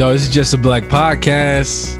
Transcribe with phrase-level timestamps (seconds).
[0.00, 1.98] Yo, this is just a black podcast,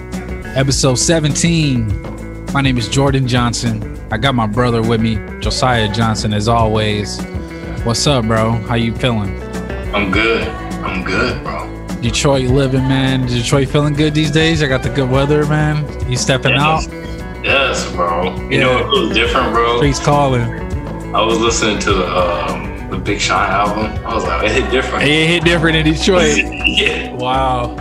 [0.56, 2.46] episode 17.
[2.50, 4.00] My name is Jordan Johnson.
[4.10, 7.20] I got my brother with me, Josiah Johnson, as always.
[7.84, 8.52] What's up, bro?
[8.52, 9.38] How you feeling?
[9.94, 10.48] I'm good.
[10.82, 11.68] I'm good, bro.
[12.00, 13.26] Detroit living, man.
[13.26, 14.62] Detroit feeling good these days.
[14.62, 15.84] I got the good weather, man.
[16.10, 16.88] You stepping Yes.
[16.88, 17.44] out?
[17.44, 18.34] Yes, bro.
[18.48, 18.60] You Yeah.
[18.60, 19.76] know it was different, bro.
[19.76, 20.48] Streets calling.
[21.14, 22.59] I was listening to the um,
[22.90, 24.06] the Big Sean album.
[24.06, 25.04] I was like, it hit different.
[25.04, 26.36] It hit different in Detroit.
[26.66, 27.14] yeah.
[27.14, 27.76] Wow.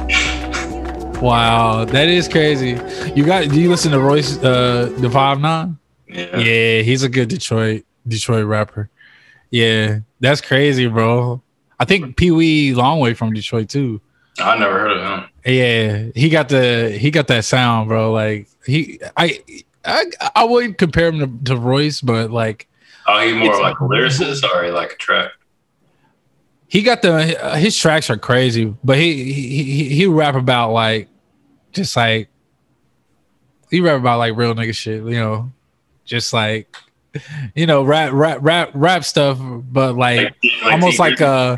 [1.22, 2.80] Wow, that is crazy.
[3.14, 3.50] You got?
[3.50, 5.78] Do you listen to Royce, uh, the Five Nine?
[6.08, 6.38] Yeah.
[6.38, 8.90] Yeah, he's a good Detroit Detroit rapper.
[9.52, 11.42] Yeah, that's crazy, bro.
[11.78, 14.00] I think Pee Wee Longway from Detroit too.
[14.40, 15.30] I never heard of him.
[15.46, 18.14] Yeah, he got the he got that sound, bro.
[18.14, 19.42] Like he, I,
[19.84, 20.06] I,
[20.36, 22.69] I wouldn't compare him to, to Royce, but like
[23.12, 25.32] Oh, he more It's- like a lyricist or like a track?
[26.68, 30.72] he got the uh, his tracks are crazy, but he he he, he rap about
[30.72, 31.08] like
[31.72, 32.30] just like
[33.72, 35.52] he rap about like real nigga shit, you know,
[36.06, 36.76] just like
[37.56, 41.58] you know rap rap rap rap stuff, but like, almost T- like uh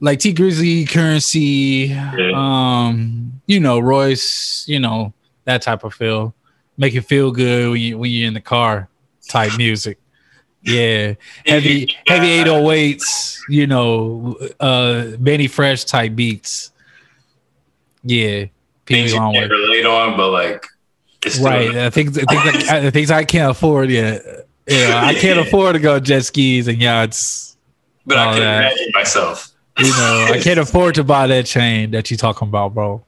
[0.00, 1.92] like Tee Grizzley currency,
[2.34, 5.12] um, you know Royce, you know
[5.44, 6.34] that type of feel,
[6.76, 8.88] make you feel good when you when you're in the car
[9.28, 9.99] type music.
[10.70, 11.14] Yeah,
[11.46, 16.70] heavy heavy 808s, you know, uh Benny Fresh type beats.
[18.04, 18.44] Yeah,
[18.84, 20.66] things you can't relate on, but like
[21.24, 24.22] it's Right, I think I think I things I can't afford yet.
[24.66, 27.56] Yeah, I can't afford to go jet skis and yachts.
[28.04, 28.58] But I can that.
[28.72, 29.52] imagine myself.
[29.78, 33.02] You know, I can't afford to buy that chain that you talking about, bro,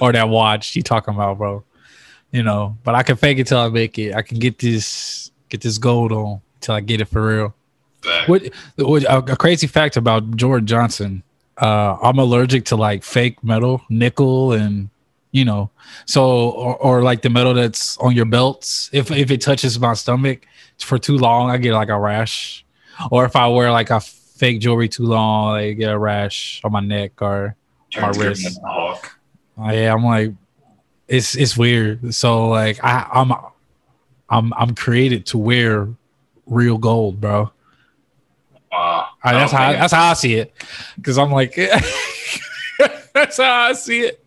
[0.00, 1.64] or that watch you talking about, bro.
[2.32, 4.14] You know, but I can fake it till I make it.
[4.14, 7.54] I can get this get this gold on till I get it for real.
[8.26, 8.42] What,
[8.76, 11.22] what a, a crazy fact about George Johnson?
[11.56, 14.90] Uh, I'm allergic to like fake metal, nickel, and
[15.32, 15.70] you know,
[16.06, 18.88] so or, or like the metal that's on your belts.
[18.92, 20.46] If if it touches my stomach
[20.78, 22.64] for too long, I get like a rash.
[23.10, 26.72] Or if I wear like a fake jewelry too long, I get a rash on
[26.72, 27.56] my neck or
[27.90, 28.60] turns my wrist.
[28.64, 30.32] uh, yeah, I'm like,
[31.08, 32.14] it's it's weird.
[32.14, 33.32] So like I I'm
[34.30, 35.88] I'm I'm created to wear
[36.48, 37.50] real gold, bro.
[38.72, 39.08] Wow.
[39.22, 40.52] I, that's how think- that's how I see it.
[40.96, 41.54] Because I'm like,
[43.14, 44.24] that's how I see it.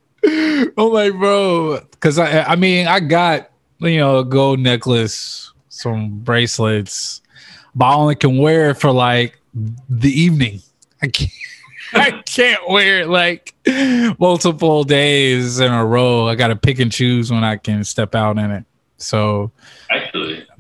[0.78, 1.80] I'm like, bro.
[1.92, 7.22] Because I I mean I got you know a gold necklace, some bracelets,
[7.76, 9.40] but I only can wear it for like
[9.90, 10.62] the evening.
[11.02, 11.32] I can't.
[11.94, 13.54] I can't wear it like
[14.18, 16.26] multiple days in a row.
[16.26, 18.64] I got to pick and choose when I can step out in it.
[18.96, 19.52] So
[19.90, 20.01] Actually,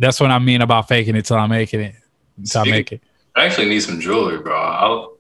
[0.01, 1.95] that's what I mean about faking it till I'm making it.
[2.45, 3.01] Till I make it.
[3.35, 4.59] I actually need some jewelry, bro.
[4.59, 5.17] I'll,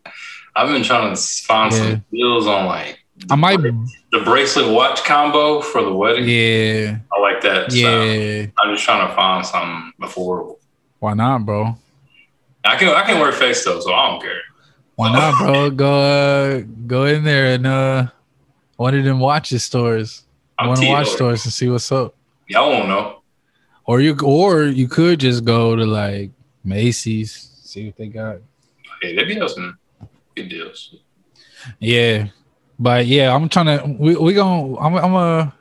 [0.55, 1.77] I've been trying to find Yeah.
[1.79, 2.97] some deals on like
[3.29, 3.61] I might.
[3.61, 6.25] the bracelet watch combo for the wedding.
[6.27, 6.97] Yeah.
[7.15, 7.71] I like that.
[7.71, 8.47] So Yeah.
[8.59, 10.57] I'm just trying to find something affordable.
[10.99, 11.77] Why not, bro?
[12.65, 14.41] I can I can wear face though, so I don't care.
[14.95, 15.69] Why not, bro?
[15.83, 18.07] Go uh, go in there and uh
[18.75, 20.23] one of them watches stores.
[20.59, 22.13] One of watch stores and see what's up.
[22.47, 23.20] Y'all won't know.
[23.91, 26.31] Or you or you could just go to like
[26.63, 28.37] Macy's, see what they got.
[29.01, 29.77] Hey, they be some
[30.33, 30.95] good deals.
[31.77, 32.27] Yeah.
[32.79, 34.77] But yeah, I'm trying to we we gonna.
[34.77, 35.53] I'm I'm a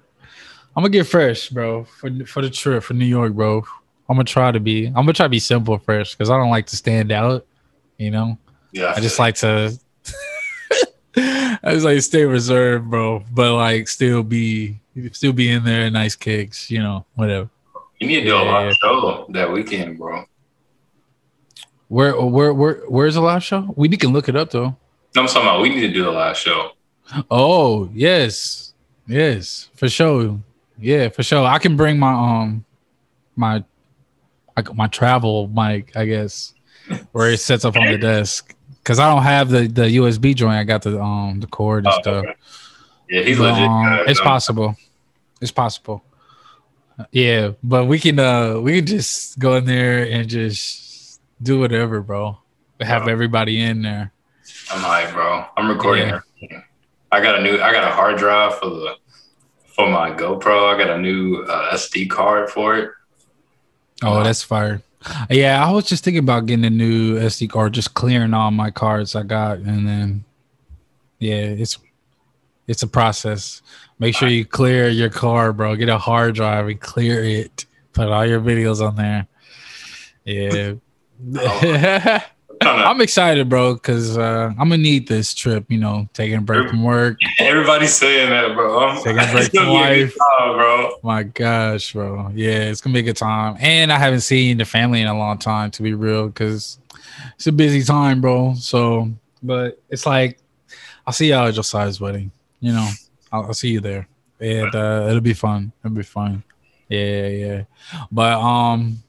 [0.77, 3.65] I'm gonna get fresh, bro, for for the trip for New York, bro.
[4.09, 6.51] I'm gonna try to be I'm gonna try to be simple fresh because I don't
[6.51, 7.45] like to stand out,
[7.99, 8.39] you know.
[8.71, 9.77] Yeah, I just like to
[11.17, 14.79] I just like stay reserved, bro, but like still be
[15.11, 17.51] still be in there, nice kicks, you know, whatever.
[18.01, 20.25] You need to do a live show that weekend, bro.
[21.89, 23.73] Where where where where's the live show?
[23.77, 24.77] We can look it up though.
[25.15, 26.71] No, I'm talking about we need to do the last show.
[27.31, 28.73] Oh yes,
[29.07, 30.39] yes, for sure.
[30.79, 31.45] Yeah, for sure.
[31.45, 32.65] I can bring my um
[33.37, 33.65] my
[34.57, 36.55] I, my travel mic, I guess,
[37.13, 38.55] where it sets up on the desk.
[38.85, 40.55] Cause I don't have the the USB joint.
[40.55, 42.25] I got the um the cord and Oh, stuff.
[42.25, 42.35] okay.
[43.11, 43.69] Yeah, he's But, legit.
[43.69, 44.77] um, it's possible.
[45.41, 46.05] It's possible.
[47.13, 52.01] Yeah, but we can uh we can just go in there and just do whatever,
[52.01, 52.39] bro.
[52.81, 53.13] Have Bro.
[53.13, 54.13] everybody in there.
[54.71, 55.45] I'm like, bro.
[55.57, 56.61] I'm recording Yeah.
[57.13, 58.95] I got a new I got a hard drive for the
[59.75, 60.75] for my GoPro.
[60.75, 62.91] I got a new uh, SD card for it.
[64.03, 64.23] Oh, Wow.
[64.23, 64.83] that's fire.
[65.31, 68.71] Yeah, I was just thinking about getting a new SD card, just clearing all my
[68.71, 70.25] cards I got, and then
[71.19, 71.79] yeah, it's
[72.71, 73.63] it's a process.
[73.99, 75.75] Make sure you clear your car, bro.
[75.75, 77.67] Get a hard drive and clear it.
[77.93, 79.27] Put all your videos on there.
[80.27, 80.75] Yeah.
[82.61, 85.65] I'm excited, bro, because uh, I'm gonna need this trip.
[85.71, 87.19] You know, taking a break from work.
[87.39, 88.81] Everybody's saying that, bro.
[88.81, 90.91] I'm, taking a break from life, time, bro.
[91.03, 92.31] My gosh, bro.
[92.35, 93.57] Yeah, it's gonna be a good time.
[93.61, 96.79] And I haven't seen the family in a long time, to be real, because
[97.35, 98.55] it's a busy time, bro.
[98.55, 99.11] So,
[99.43, 100.39] but it's like
[101.07, 102.31] I'll see y'all at Josiah's wedding.
[102.61, 102.89] You know,
[103.33, 104.09] I'll, I'll see you there,
[104.39, 105.73] and uh, it'll be fun.
[105.85, 106.43] It'll be fun.
[106.89, 107.63] Yeah, yeah.
[108.11, 109.03] But um,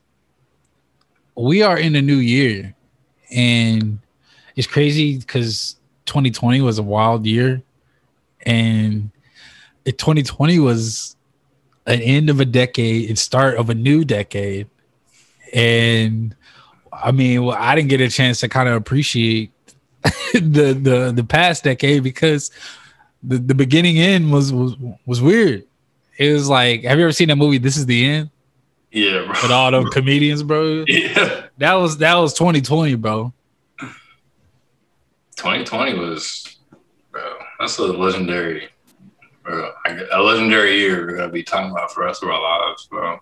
[1.36, 2.76] we are in a new year
[3.32, 4.00] and
[4.56, 7.62] it's crazy because 2020 was a wild year
[8.46, 9.12] and
[9.86, 11.16] 2020 was
[11.88, 14.70] an end of a decade and start of a new decade
[15.54, 16.36] and
[16.92, 19.52] i mean well, i didn't get a chance to kind of appreciate
[20.34, 22.52] the the the past decade because
[23.24, 24.76] the, the beginning end was was
[25.06, 25.64] was weird
[26.18, 28.30] it was like have you ever seen that movie this is the end
[28.92, 29.30] yeah, bro.
[29.42, 30.84] With all them comedians, bro.
[30.88, 31.48] Yeah.
[31.58, 33.34] That was that was 2020, bro.
[35.38, 36.58] 2020 was,
[37.12, 37.38] bro.
[37.60, 38.70] That's a legendary,
[39.44, 39.72] bro.
[40.12, 43.20] A legendary year we're gonna be talking about for the rest of our lives, bro.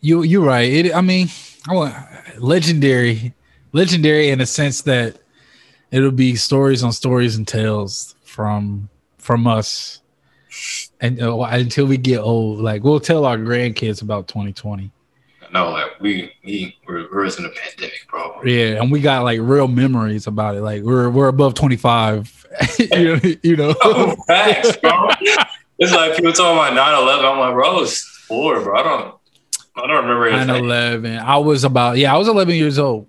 [0.00, 0.70] You you're right.
[0.70, 0.94] It.
[0.94, 1.28] I mean,
[1.68, 1.94] I want
[2.38, 3.34] legendary,
[3.72, 5.18] legendary in a sense that
[5.90, 8.88] it'll be stories on stories and tales from
[9.28, 10.00] from us
[11.02, 14.90] and uh, until we get old, like we'll tell our grandkids about 2020.
[15.52, 18.40] No, like we we we're, we're in a pandemic, bro.
[18.42, 20.62] Yeah, and we got like real memories about it.
[20.62, 22.46] Like we're we're above 25.
[22.78, 23.74] you know, you know.
[23.82, 25.10] Oh, facts, bro.
[25.78, 27.30] it's like people talking about 9-11.
[27.30, 28.78] I'm like, bro, it's four, bro.
[28.78, 29.14] I don't
[29.76, 31.22] I don't remember 9-11.
[31.22, 33.06] I was about yeah, I was 11 years old.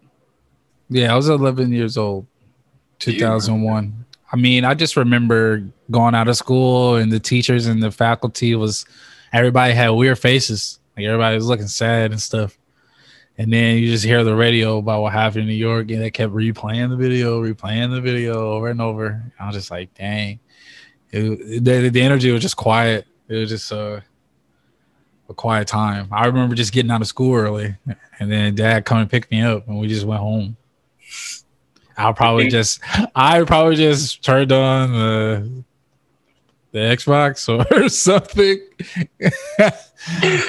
[0.89, 2.27] Yeah, I was 11 years old.
[2.99, 4.05] 2001.
[4.31, 8.53] I mean, I just remember going out of school and the teachers and the faculty
[8.55, 8.85] was
[9.33, 10.79] everybody had weird faces.
[10.95, 12.57] Like everybody was looking sad and stuff.
[13.39, 16.11] And then you just hear the radio about what happened in New York, and they
[16.11, 19.23] kept replaying the video, replaying the video over and over.
[19.39, 20.41] I was just like, dang.
[21.11, 23.07] It, the, the energy was just quiet.
[23.29, 24.01] It was just uh,
[25.29, 26.09] a quiet time.
[26.11, 27.77] I remember just getting out of school early,
[28.19, 30.57] and then dad come and pick me up, and we just went home.
[31.99, 32.79] I'll probably just
[33.13, 35.63] I probably just turned on the
[36.71, 37.49] the Xbox
[37.81, 38.59] or something.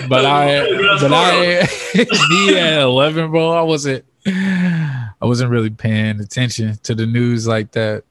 [0.08, 0.64] but I
[1.00, 1.68] but I
[2.30, 7.72] me at eleven, bro, I wasn't I wasn't really paying attention to the news like
[7.72, 8.04] that.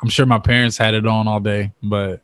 [0.00, 2.22] I'm sure my parents had it on all day, but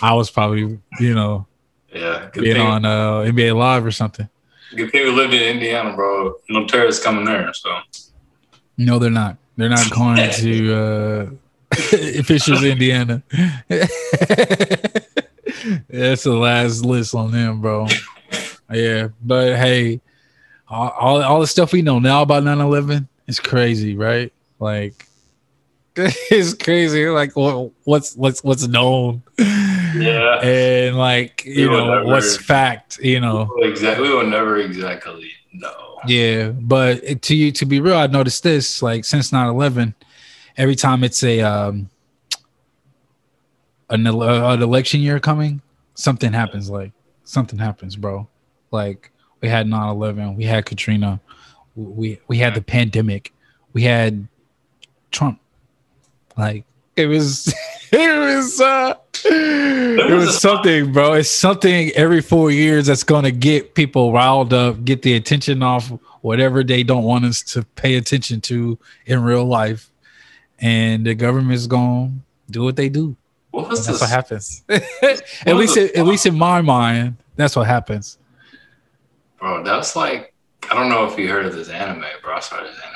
[0.00, 1.46] I was probably, you know,
[1.92, 2.66] yeah, being thing.
[2.66, 4.26] on uh, NBA Live or something.
[4.74, 6.36] Good thing we lived in Indiana, bro.
[6.48, 7.78] No terrorists coming there, so.
[8.78, 9.36] No, they're not.
[9.56, 11.26] They're not going to uh,
[12.24, 13.22] Fishers, Indiana.
[15.88, 17.86] That's the last list on them, bro.
[18.72, 20.00] Yeah, but hey,
[20.68, 24.32] all, all, all the stuff we know now about 9-11 is crazy, right?
[24.58, 25.06] Like,
[25.96, 27.06] it's crazy.
[27.08, 29.22] Like, what, what's what's what's known?
[29.38, 32.98] Yeah, and like you we know what's fact.
[32.98, 34.08] You know, exactly.
[34.08, 35.91] We will never exactly know.
[36.06, 39.94] Yeah, but to you to be real, I noticed this like since 9-11,
[40.56, 41.88] every time it's a um
[43.90, 45.60] an, uh, an election year coming,
[45.94, 46.70] something happens.
[46.70, 46.92] Like
[47.24, 48.26] something happens, bro.
[48.70, 51.20] Like we had 9-11, we had Katrina,
[51.76, 53.32] we we had the pandemic,
[53.72, 54.26] we had
[55.10, 55.40] Trump.
[56.36, 56.64] Like
[56.96, 57.52] it was
[57.92, 58.94] it was uh
[59.24, 61.14] it was something, bro.
[61.14, 65.92] It's something every four years that's gonna get people riled up, get the attention off
[66.22, 69.90] whatever they don't want us to pay attention to in real life,
[70.58, 72.12] and the government is gonna
[72.50, 73.16] do what they do.
[73.50, 74.64] What was that's what happens.
[74.68, 78.18] at least, it, at least in my mind, that's what happens.
[79.38, 80.32] Bro, that's like
[80.70, 82.34] I don't know if you heard of this anime, bro.
[82.36, 82.91] I saw this anime.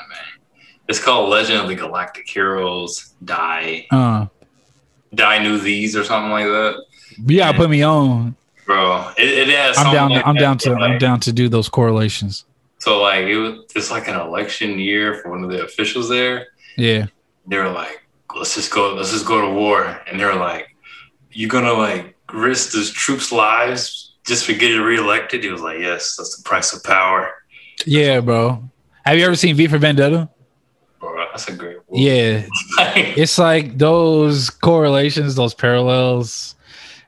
[0.87, 3.87] It's called Legend of the Galactic Heroes Die.
[3.91, 4.27] Uh,
[5.13, 6.83] Die Neue These or something like that.
[7.25, 9.11] Yeah, put me on, bro.
[9.17, 9.77] It, it has.
[9.77, 10.11] I'm down.
[10.11, 10.73] Like I'm down to.
[10.73, 12.45] Like, I'm down to do those correlations.
[12.79, 16.47] So like it was it's like an election year for one of the officials there.
[16.77, 17.07] Yeah.
[17.47, 18.93] They were like, let's just go.
[18.93, 19.99] Let's just go to war.
[20.07, 20.75] And they were like,
[21.31, 25.43] you're gonna like risk the troops' lives just for getting reelected?
[25.43, 27.33] He was like, yes, that's the price of power.
[27.85, 28.69] Yeah, bro.
[29.05, 30.29] Have you ever seen V for Vendetta?
[31.37, 31.77] That's a great.
[31.91, 32.47] Yeah,
[33.15, 36.55] it's like those correlations, those parallels.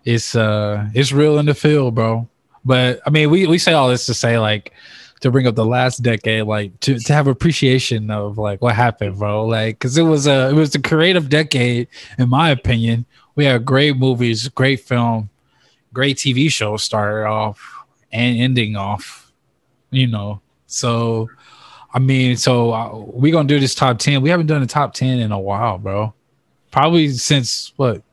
[0.06, 2.30] It's uh, it's real in the field, bro.
[2.64, 4.72] But I mean, we we say all this to say like
[5.22, 9.18] to bring up the last decade, like to, to have appreciation of like what happened,
[9.18, 9.48] bro.
[9.48, 11.88] Like, cause it was a it was a creative decade,
[12.20, 13.08] in my opinion.
[13.34, 15.32] We had great movies, great film,
[15.92, 19.32] great TV shows started off and ending off,
[19.90, 20.42] you know.
[20.68, 21.30] So
[21.94, 24.22] I mean, so uh, we gonna do this top ten.
[24.22, 26.14] We haven't done a top ten in a while, bro.
[26.72, 28.04] Probably since what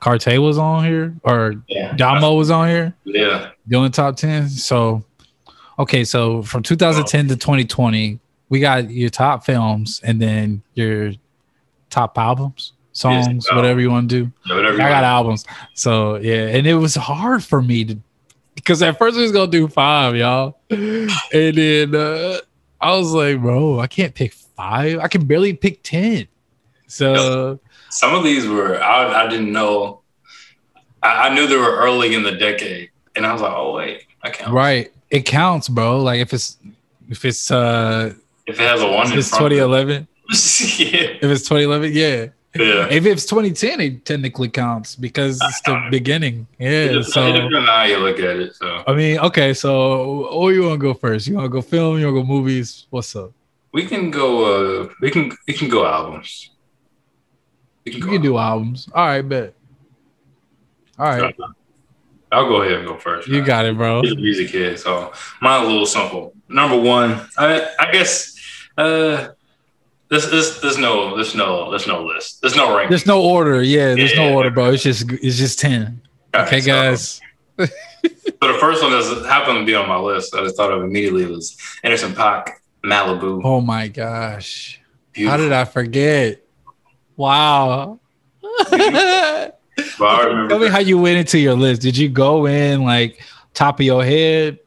[0.00, 1.94] Carte was on here or Yeah.
[1.96, 3.50] Damo was on here Yeah.
[3.68, 4.48] doing top ten.
[4.48, 5.04] So,
[5.78, 8.18] okay, so from 2010 to 2020,
[8.48, 11.12] we got your top films and then your
[11.88, 14.32] top albums, songs, whatever you want to do.
[14.46, 14.74] Yeah, Whatever.
[14.82, 15.04] I got want.
[15.04, 15.44] albums.
[15.74, 17.96] So yeah, and it was hard for me to
[18.56, 20.58] because at first we was gonna do five, y'all.
[20.70, 21.10] And
[21.56, 22.38] then uh
[22.80, 24.98] I was like, bro, I can't pick five.
[24.98, 26.26] I can barely pick ten.
[26.86, 27.58] So
[27.90, 30.00] Some of these were I, I didn't know.
[31.02, 34.04] I, I knew they were early in the decade, and I was like, oh wait,
[34.22, 34.50] I can't.
[34.50, 34.92] right.
[35.10, 36.00] It counts, bro.
[36.00, 36.58] Like if it's
[37.08, 38.14] if it's uh
[38.46, 39.56] If it has a one if it's front it.
[39.56, 40.08] 2011,
[40.78, 41.18] yeah.
[41.20, 42.26] if it's 2011, yeah.
[42.54, 42.88] Yeah.
[42.90, 46.48] If it's 2010, it technically counts because it's the beginning.
[46.58, 46.98] Yeah.
[46.98, 48.56] It So how you look at it.
[48.56, 51.28] So I mean, okay, so where you want to go first?
[51.28, 51.98] You want to go film?
[51.98, 52.86] You want to go movies?
[52.90, 53.32] What's up?
[53.72, 54.82] we can go.
[54.82, 55.32] Uh, we can.
[55.46, 56.50] We can go albums.
[57.84, 58.88] We You go can do albums.
[58.92, 59.54] All right, bet.
[60.98, 61.34] All right,
[62.30, 63.26] I'll go ahead and go first.
[63.26, 64.02] you got it, bro.
[64.02, 66.34] He's a music kid, so mine a little simple.
[66.48, 68.36] Number one, I I guess
[68.76, 69.28] uh
[70.10, 72.40] this this there's no there's no there's no list.
[72.40, 72.90] There's no rank.
[72.90, 73.62] There's no order.
[73.62, 74.72] Yeah, there's no order, bro.
[74.72, 76.02] It's just it's just ten.
[76.34, 77.20] Okay, guys.
[77.58, 77.66] So
[78.40, 81.26] the first one that happened to be on my list, I just thought of immediately
[81.26, 82.52] was Anderson Paak,
[82.82, 83.42] Malibu.
[83.44, 84.80] Oh my gosh,
[85.16, 86.42] how did I forget?
[87.16, 88.00] Wow.
[88.72, 91.82] Remember Tell me how you went into your list.
[91.82, 93.22] Did you go in like
[93.54, 94.58] top of your head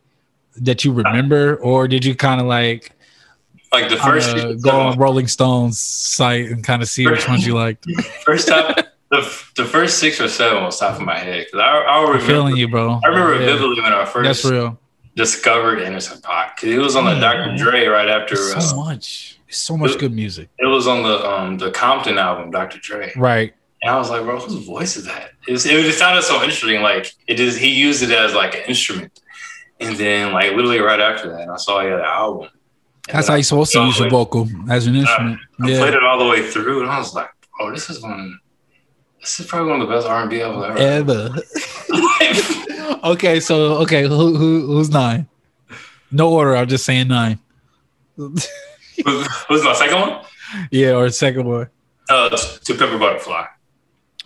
[0.57, 2.92] that you remember, or did you kind of like
[3.73, 7.45] like the first uh, go on Rolling Stones site and kind of see which ones
[7.45, 7.85] you liked?
[8.25, 8.77] first top
[9.11, 9.19] the,
[9.55, 12.25] the first six or seven was top of my head because I, I I'm remember
[12.25, 12.99] feeling you, bro.
[13.03, 14.79] I remember Yeah, vividly when I first That's real.
[15.15, 16.55] discovered Anderson Paak.
[16.57, 17.19] 'Cause It was on the.
[17.19, 17.55] Dr.
[17.57, 19.39] Dre right after It's uh, so much.
[19.47, 20.49] It's so much good music.
[20.57, 22.79] it was on the um the Compton album, Dr.
[22.79, 23.11] Dre.
[23.15, 23.53] Right.
[23.83, 25.31] And I was like, bro, whose voice is that?
[25.47, 26.81] It, was, it just sounded so interesting.
[26.81, 29.19] Like it is, he used it as like an instrument.
[29.79, 32.49] And then like literally right after that, I saw he had an album.
[33.11, 35.39] That's how you're supposed to use your vocal as an instrument.
[35.61, 35.79] I Yeah.
[35.79, 37.29] played it all the way through, and I was like,
[37.59, 38.39] "Oh, this is one.
[39.19, 41.29] This is probably one of the best R and B albums ever."
[41.91, 43.03] Ever.
[43.11, 45.27] okay, so okay, who who who's nine?
[46.11, 46.55] No order.
[46.55, 47.39] I'm just saying nine.
[48.17, 50.21] was my second one?
[50.71, 51.69] yeah, or second one.
[52.09, 53.45] Uh, to Pimp a Butterfly.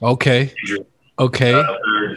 [0.02, 0.54] Okay.
[0.66, 0.88] Kendrick.
[1.20, 1.54] Okay.
[1.54, 1.66] Uh,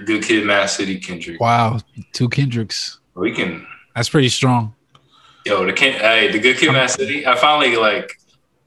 [0.04, 1.40] Good Kid, Mad City, Kendrick.
[1.40, 1.78] Wow.
[2.12, 2.98] Two Kendricks.
[3.14, 4.74] We can, That's pretty strong.
[5.50, 7.26] Yo, the Ken, hey, the Good Kid, Mad City.
[7.26, 8.18] I finally like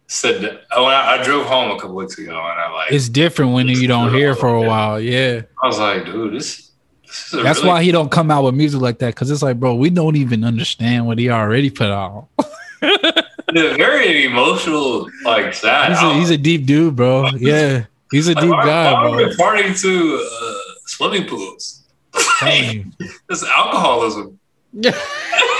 [0.07, 3.09] said that, oh, I, I drove home a couple weeks ago, and I like, It's
[3.09, 4.99] different when you don't hear for a while.
[4.99, 5.41] Yeah.
[5.61, 6.71] I was like, dude, this,
[7.05, 9.59] this That's really, why he don't come out with music like that because it's like,
[9.59, 12.27] bro, we don't even understand what he already put out.
[12.81, 15.91] a very emotional, like sad.
[15.91, 17.29] He's a, he's a deep dude, bro.
[17.37, 19.17] Yeah, he's a Like, deep why, guy, why bro.
[19.17, 21.83] we partying to uh, swimming pools?
[22.41, 24.39] It's alcoholism.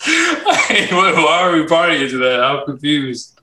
[0.06, 2.40] why why are we partying to that?
[2.42, 3.38] I'm confused.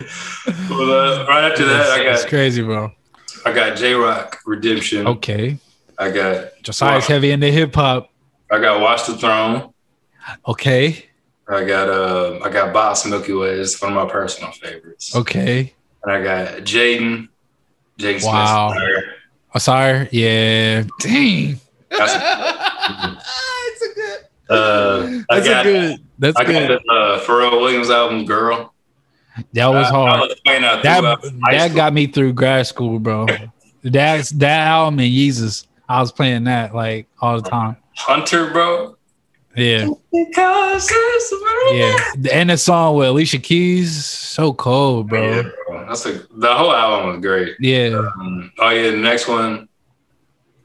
[0.70, 2.92] Well, uh, right after that, I It's got crazy, bro.
[3.46, 5.06] I got Jay Rock Redemption.
[5.06, 5.58] Okay,
[6.00, 8.10] I got Josiah's heavy into hip hop.
[8.50, 9.74] I got Watch the Throne.
[10.48, 11.06] Okay,
[11.50, 13.52] I got uh I got Bas Milky Way.
[13.60, 15.16] It's one of my personal favorites.
[15.16, 15.74] okay.
[16.04, 17.28] And I got Jaden.
[18.00, 18.72] Jaden Wow.
[18.74, 19.04] Smith.
[19.68, 20.08] Oh.
[20.12, 20.84] Yeah.
[21.00, 21.60] Dang.
[21.90, 23.18] That's, That's a good.
[24.50, 25.98] uh, I That's a good.
[26.20, 26.82] That's I got good.
[26.86, 28.74] the uh, Pharrell Williams album Girl.
[29.54, 30.20] That was I- I hard.
[30.22, 31.76] was that That throughout high that school.
[31.76, 33.28] got me through grad school, bro.
[33.84, 35.68] That's that album and Yeezus.
[35.88, 37.78] I was playing that like all the time.
[37.98, 38.98] Hunter, bro.
[39.56, 39.88] Yeah.
[40.12, 41.34] Because it's
[41.74, 42.32] Yeah.
[42.34, 45.22] And the song with Alicia Keys, so cold, bro.
[45.36, 45.86] Yeah, bro.
[45.88, 47.56] That's a the whole album was great.
[47.60, 48.10] Yeah.
[48.20, 49.68] Um, oh yeah, the next one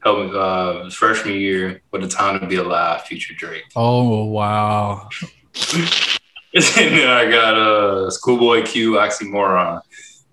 [0.03, 3.63] helped me uh freshman year with the time to be alive, future Drake.
[3.75, 5.09] Oh wow.
[5.73, 9.81] and then I got uh Schoolboy Q Oxymoron.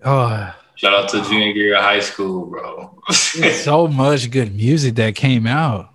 [0.05, 2.97] Oh, Shout out to junior year of high school, bro.
[3.11, 5.89] so much good music that came out.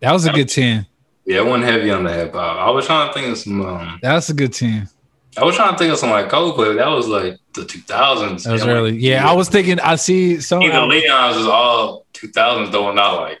[0.00, 0.86] That was a good 10.
[1.26, 2.58] yeah, I went heavy on the hip hop.
[2.58, 4.88] I was trying to think of some um That was a good 10.
[5.36, 6.76] I was trying to think of some like Coldplay.
[6.76, 8.42] That was like the two thousands.
[8.44, 8.96] That was early.
[8.96, 13.20] Yeah, I was thinking I see some Even Leon's was all two thousands though not
[13.20, 13.40] like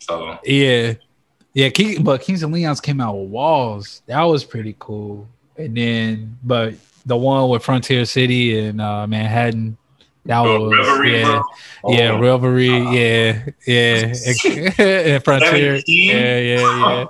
[0.00, 0.94] so Yeah.
[1.54, 4.02] Yeah, King, but Kings and Leons came out with walls.
[4.06, 5.26] That was pretty cool.
[5.56, 6.74] And then but
[7.06, 9.78] the one with Frontier City and uh Manhattan,
[10.26, 11.42] that Bro, was Reverie, yeah.
[11.88, 12.20] Yeah, Oh.
[12.20, 14.12] Revelry, Uh, yeah, yeah,
[14.78, 15.82] and Frontier, 17?
[15.86, 17.04] yeah, yeah, yeah.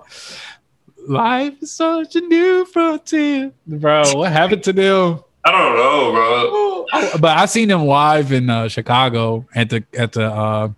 [1.09, 4.03] Life is such a new frontier, bro.
[4.15, 5.21] What happened to them?
[5.45, 7.19] I don't know, bro.
[7.21, 10.69] but I seen them live in uh, Chicago at the at the uh,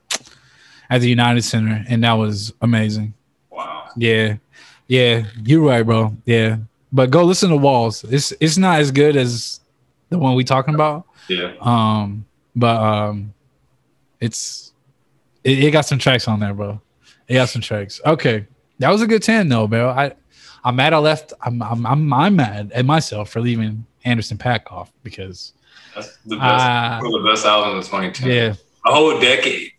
[0.90, 3.14] at the United Center, and that was amazing.
[3.50, 3.88] Wow.
[3.96, 4.36] Yeah,
[4.86, 6.16] yeah, you're right, bro.
[6.24, 6.58] Yeah,
[6.92, 8.04] but go listen to Walls.
[8.04, 9.60] It's it's not as good as
[10.08, 11.06] the one we talking about.
[11.28, 11.54] Yeah.
[11.60, 12.24] Um,
[12.56, 13.34] but um,
[14.20, 14.72] it's
[15.44, 16.80] it, it got some tracks on there, bro.
[17.28, 18.00] It got some tracks.
[18.06, 18.46] Okay,
[18.78, 19.90] that was a good ten though, bro.
[19.90, 20.12] I
[20.64, 21.32] I'm mad I left.
[21.42, 25.52] I'm I'm I'm, I'm mad at myself for leaving Anderson Paak off because
[25.94, 28.28] That's the best, uh, of the best albums of 2010.
[28.30, 28.54] yeah
[28.86, 29.72] A whole decade.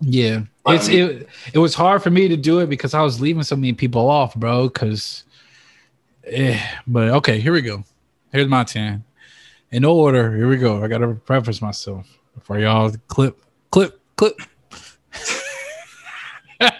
[0.00, 3.20] yeah It's mean- it it was hard for me to do it because I was
[3.20, 4.68] leaving so many people off, bro.
[4.68, 5.24] Because,
[6.24, 7.82] eh, but okay, here we go.
[8.32, 9.04] Here's my ten.
[9.70, 10.36] In no order.
[10.36, 10.82] Here we go.
[10.84, 13.40] I gotta preface myself before y'all clip
[13.70, 14.36] clip clip.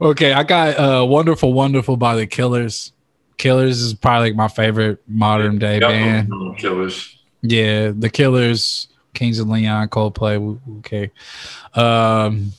[0.00, 2.92] okay, I got uh "Wonderful Wonderful" by the Killers.
[3.36, 5.88] Killers is probably like my favorite modern day Yep.
[5.88, 6.58] band.
[6.58, 7.16] Killers.
[7.42, 10.58] Yeah, the Killers, Kings of Leon, Coldplay.
[10.78, 11.10] Okay,
[11.74, 12.52] um,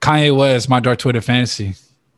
[0.00, 1.74] Kanye West, My Dark Twitter Fantasy.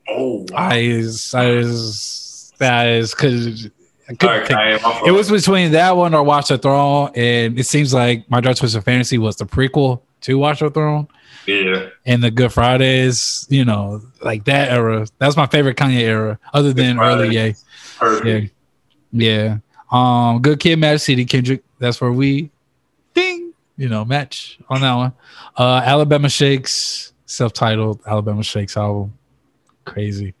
[0.09, 0.57] Oh, wow.
[0.69, 3.67] I is I is that is because
[4.09, 7.57] I couldn't Sorry, pick- Kanye, it was between that one or Watch the Throne, and
[7.57, 11.07] it seems like My Dark Twisted Fantasy was the prequel to Watch the Throne.
[11.47, 11.87] yeah.
[12.05, 15.05] And the Good Fridays, you know, like that era.
[15.19, 17.55] That's my favorite Kanye era, other than early.
[17.97, 18.53] Perfect.
[19.11, 19.57] Yeah.
[19.57, 19.57] Yeah.
[19.91, 21.63] Um, Good Kid, Mad City, Kendrick.
[21.79, 22.49] That's where we
[23.13, 23.42] ding,
[23.77, 25.13] you know, match on that one.
[25.57, 29.13] Uh Alabama Shakes, self-titled Alabama Shakes album.
[29.85, 30.33] Crazy.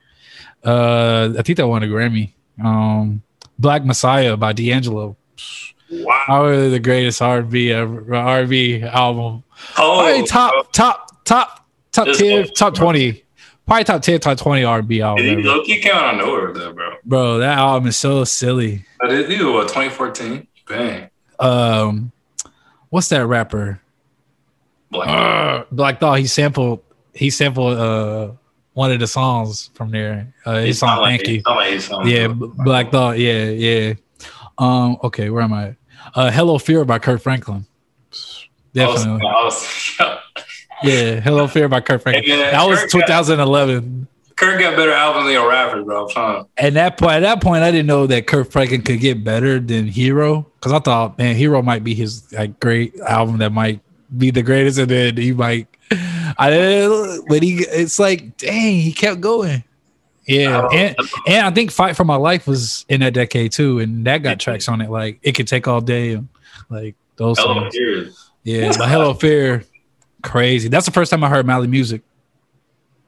[0.63, 2.33] Uh I think that won a Grammy.
[2.63, 3.21] Um
[3.59, 5.15] Black Messiah by D'Angelo.
[5.91, 6.23] Wow.
[6.25, 9.43] Probably the greatest R&B ever, R&B album.
[9.77, 13.23] Oh, Probably top, top, top, top This 10, one- top 20.
[13.67, 15.23] Probably top 10, top 20 R&B album.
[15.23, 16.95] He low key came out of nowhere though, bro.
[17.05, 18.85] Bro, that album is so silly.
[18.99, 20.47] But it, it was what 2014.
[20.67, 21.09] Bang.
[21.39, 22.11] um
[22.93, 23.81] what's that rapper?
[24.91, 25.09] Black.
[25.09, 26.83] uh, black thought he sampled
[27.15, 28.31] he sampled uh
[28.73, 30.31] one of the songs from there.
[30.45, 33.93] Uh his song like, thank you like yeah black thought yeah yeah.
[34.59, 35.75] Um okay where am i?
[36.13, 37.65] Uh hello fear by Kirk Franklin.
[38.13, 38.15] I
[38.73, 39.21] definitely
[40.83, 42.25] yeah hello fear by Kirk Franklin.
[42.25, 46.03] Hey, that was 2011 Kirk got better albums than your rappers, bro.
[46.03, 46.45] I'm trying.
[46.57, 49.59] at that point, at that point, I didn't know that Kirk Franklin could get better
[49.59, 53.81] than Hero because I thought, man, Hero might be his like great album that might
[54.17, 55.67] be the greatest, and then he might.
[55.91, 59.63] I but he, it's like, dang, he kept going.
[60.27, 60.95] Yeah, and
[61.27, 64.39] and I think Fight for My Life was in that decade too, and that got
[64.39, 66.29] tracks on it like it could take all day, and
[66.69, 67.75] like those Hello, songs.
[67.75, 68.31] Fears.
[68.43, 69.65] Yeah, but Hello Fear,
[70.21, 70.69] crazy.
[70.69, 72.01] That's the first time I heard Mali Music.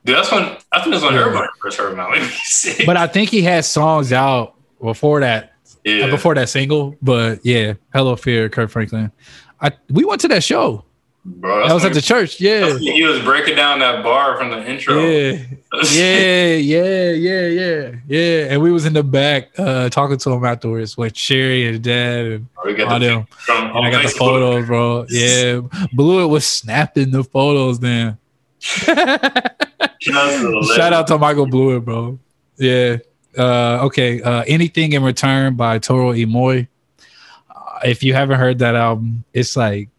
[0.06, 2.16] Dude, that's when I think that's when everybody first heard about.
[2.86, 6.96] But I think he had songs out before that yeah, uh, before that single.
[7.02, 9.12] But yeah, Hello Fear, Kirk Franklin.
[9.60, 10.86] I we went to that show.
[11.26, 12.40] bro, That was at the church.
[12.40, 12.78] Yeah.
[12.78, 15.00] he was breaking down that bar from the intro.
[15.00, 15.40] Yeah.
[15.92, 18.48] Yeah, yeah, yeah, yeah, yeah.
[18.50, 22.26] And we was in the back uh talking to him afterwards with Sherry and Dad
[22.26, 23.28] and we all the them.
[23.50, 25.06] And I got the photos, bro.
[25.10, 25.62] Yeah.
[25.92, 28.18] Blue was snapping the photos then.
[30.06, 32.20] Shout out to the Shout out to Michael Blewett, bro.
[32.58, 32.98] Yeah.
[33.38, 34.22] Uh, okay.
[34.22, 36.68] Uh, Anything in Return by Toro y Moi.
[37.50, 39.90] Uh, if you haven't heard that album, it's like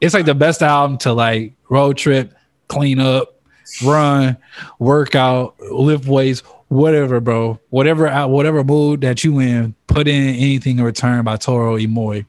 [0.00, 2.34] it's like the best album to like road trip,
[2.68, 3.40] clean up,
[3.84, 4.36] run,
[4.78, 7.58] workout, lift weights, whatever, bro.
[7.70, 12.22] Whatever whatever mood that you in, put in anything in return by Toro y Moi.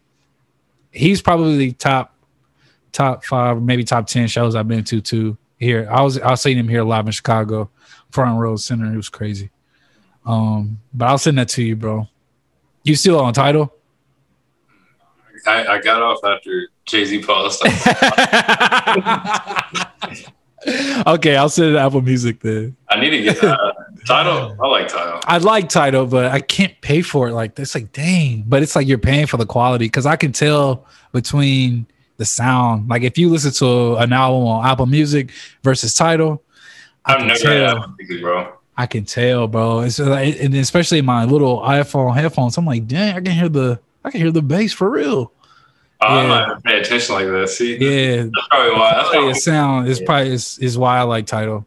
[0.91, 2.15] He's probably top
[2.91, 5.37] top five, maybe top ten shows I've been to too.
[5.59, 7.69] Here, I was I was seeing him here live in Chicago,
[8.11, 8.91] front row center.
[8.91, 9.51] It was crazy.
[10.25, 12.07] Um, but I'll send that to you, bro.
[12.83, 13.73] You still on Tidal?
[15.45, 17.63] I, I got off after Jay Z paused.
[21.07, 22.75] okay, I'll send it to Apple Music then.
[22.89, 23.73] I need to get uh,
[24.05, 24.57] Tidal.
[24.61, 25.19] I like Tidal.
[25.25, 27.75] I like Tidal, but I can't pay for it like this.
[27.75, 31.87] Like, dang, but it's like you're paying for the quality because I can tell between
[32.19, 32.87] the sound.
[32.87, 35.31] Like, if you listen to an album on Apple Music
[35.63, 36.43] versus Tidal,
[37.03, 37.95] I I've can never tell.
[37.97, 38.53] Music, bro.
[38.77, 39.79] I can tell, bro.
[39.81, 42.57] It's like, and especially my little iPhone headphones.
[42.57, 45.31] I'm like, dang, I can hear the, I can hear the bass for real.
[46.01, 47.49] I'm not even paying attention like that.
[47.49, 48.91] See, Yeah, that's probably why.
[48.91, 50.05] That's quality probably of sound is Yeah.
[50.05, 51.65] probably is, is why I like Tidal.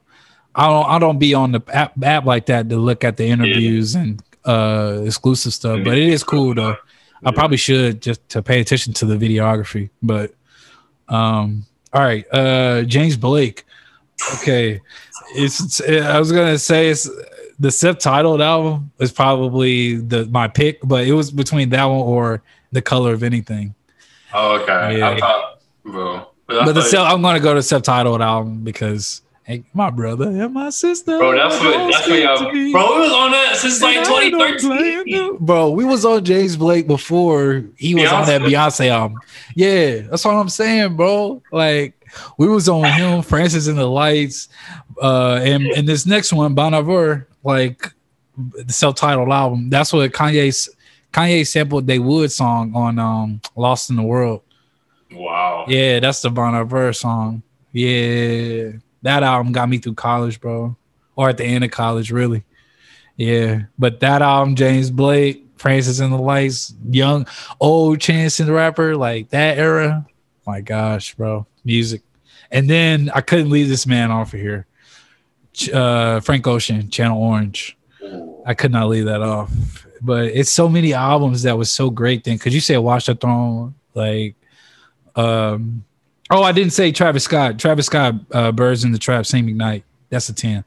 [0.55, 3.25] I don't I don't be on the app, app like that to look at the
[3.27, 6.77] interviews and uh exclusive stuff, but it is cool though.
[7.25, 10.35] I probably should just to pay attention to the videography, but
[11.13, 13.65] um all right, uh James Blake.
[14.35, 14.81] Okay.
[15.35, 17.09] It's, it's I was gonna say it's
[17.59, 22.43] the self-titled album is probably the my pick, but it was between that one or
[22.73, 23.75] the color of anything.
[24.35, 24.99] Oh, okay.
[24.99, 25.11] Yeah.
[25.11, 26.27] I thought, bro.
[26.47, 30.27] But, I But the self, I'm gonna go to self-titled album because hey, my brother
[30.29, 31.19] and my sister.
[31.19, 32.37] bro, that's what that's what y'all.
[32.37, 32.73] to me.
[32.73, 35.05] Bro, it was on that since like And I don't 2013.
[35.05, 35.37] blame.
[35.45, 39.19] Bro, we was on James Blake before he was on that Beyonce album.
[39.55, 41.43] Yeah, that's what I'm saying, bro.
[41.51, 41.95] Like
[42.39, 44.49] we was on him, Francis and the Lights,
[45.01, 47.93] uh, and and this next one, Bon Iver, like
[48.37, 49.71] the self-titled album.
[49.71, 50.69] That's what Kanye's
[51.13, 54.43] Kanye sampled They Wood song on um Lost in the World.
[55.13, 55.67] Wow.
[55.69, 57.43] Yeah, that's the Bon Iver song.
[57.73, 60.77] Yeah, that album got me through college, bro,
[61.17, 62.45] or at the end of college, really.
[63.17, 67.27] Yeah, but that album, James Blake, Francis and the Lights, young,
[67.61, 70.07] old Chance and the Rapper, like that era.
[70.47, 72.03] My gosh, bro, music.
[72.51, 74.67] And then I couldn't leave this man off of here.
[75.73, 77.77] Uh, Frank Ocean, Channel Orange.
[78.45, 79.51] I could not leave that off.
[80.01, 82.39] But it's so many albums that was so great then.
[82.39, 83.75] Could you say Watch the Throne?
[83.95, 84.35] Like,
[85.15, 85.85] um,
[86.33, 87.59] oh, I didn't say Travis Scott.
[87.59, 89.83] Travis Scott, uh, Birds in the Trap, Sing McKnight.
[90.11, 90.65] That's a 10.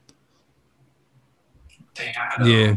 [1.96, 2.48] Dang, I.
[2.48, 2.76] Yeah.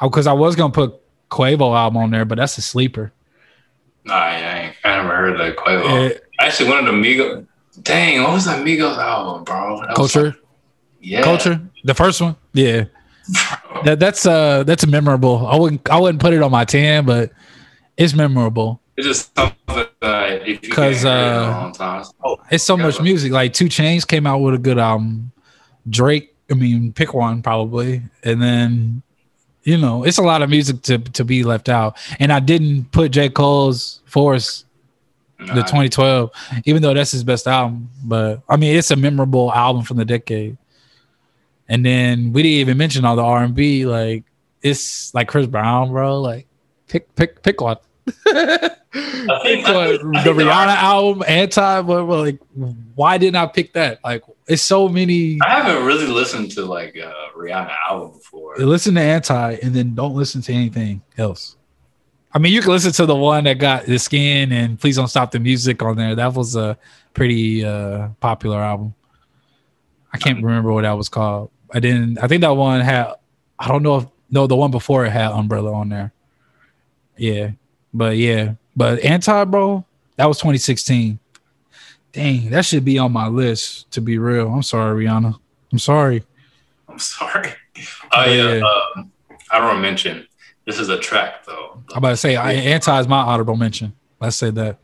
[0.00, 3.12] Because I was going to put Quavo album on there, but that's a sleeper.
[4.04, 4.76] Nah, I ain't.
[4.84, 6.18] I never heard of that Quavo.
[6.40, 7.46] Actually, one of the Migos.
[7.82, 9.80] Dang, what was that Migos album, bro?
[9.80, 10.36] That culture, like-
[11.00, 11.22] yeah.
[11.22, 12.36] culture, the first one.
[12.52, 12.84] Yeah.
[13.84, 15.44] That, that's uh that's memorable.
[15.44, 17.32] I wouldn't I wouldn't put it on my 10, but
[17.96, 18.80] it's memorable.
[19.04, 22.04] It's just something that if you 'Cause, can't hear it in uh, a long time.
[22.24, 23.02] Oh, It's so much Yeah.
[23.02, 23.32] music.
[23.32, 25.32] Like 2 Chainz came out with a good album.
[25.88, 29.02] Drake, I mean, pick one probably, and then
[29.64, 31.96] you know, it's a lot of music to to be left out.
[32.20, 34.64] And I didn't put J Cole's Force
[35.38, 36.30] nah, the 2012,
[36.64, 37.88] even though that's his best album.
[38.04, 40.56] But I mean, it's a memorable album from the decade.
[41.68, 43.84] And then we didn't even mention all the R and B.
[43.86, 44.24] Like
[44.62, 46.20] it's like Chris Brown, bro.
[46.20, 46.46] Like
[46.88, 47.76] pick pick pick one.
[48.06, 48.76] I think.
[48.94, 51.82] I think- I the think Rihanna album, anti.
[51.82, 52.38] But like,
[52.94, 54.00] why didn't I pick that?
[54.04, 55.38] Like, it's so many.
[55.44, 58.56] I haven't really listened to like a Rihanna album before.
[58.56, 61.56] Listen to anti, and then don't listen to anything else.
[62.34, 65.08] I mean, you can listen to the one that got the skin and please don't
[65.08, 66.14] stop the music on there.
[66.14, 66.78] That was a
[67.12, 68.94] pretty uh, popular album.
[70.14, 71.50] I can't remember what that was called.
[71.74, 72.18] I didn't.
[72.22, 73.12] I think that one had.
[73.58, 76.12] I don't know if no, the one before it had Umbrella on there.
[77.18, 77.50] Yeah,
[77.94, 79.84] but yeah, but anti bro,
[80.16, 81.18] that was 2016.
[82.12, 83.90] Dang, that should be on my list.
[83.92, 85.38] To be real, I'm sorry, Rihanna.
[85.72, 86.24] I'm sorry.
[86.88, 87.52] I'm sorry.
[88.14, 88.56] Oh yeah.
[88.56, 88.64] Yeah.
[88.96, 89.10] Um,
[89.50, 90.26] I don't want to mention.
[90.66, 91.82] This is a track though.
[91.92, 93.94] I'm about to say I, anti is my honorable mention.
[94.20, 94.76] Let's say that.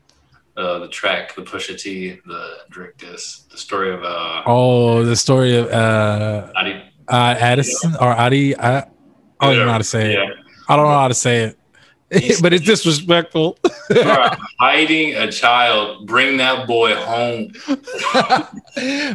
[0.57, 5.15] Uh, the track, the Pusha T, the Drake this, the story of uh, Oh, the
[5.15, 8.57] story of uh, Adi- uh Addison or Adi.
[8.57, 8.79] I,
[9.39, 10.17] I don't know how to say it.
[10.17, 10.33] Yeah.
[10.67, 11.58] I don't know how to say it,
[12.41, 13.57] but it's disrespectful.
[14.59, 17.51] Hiding a child, bring that boy home.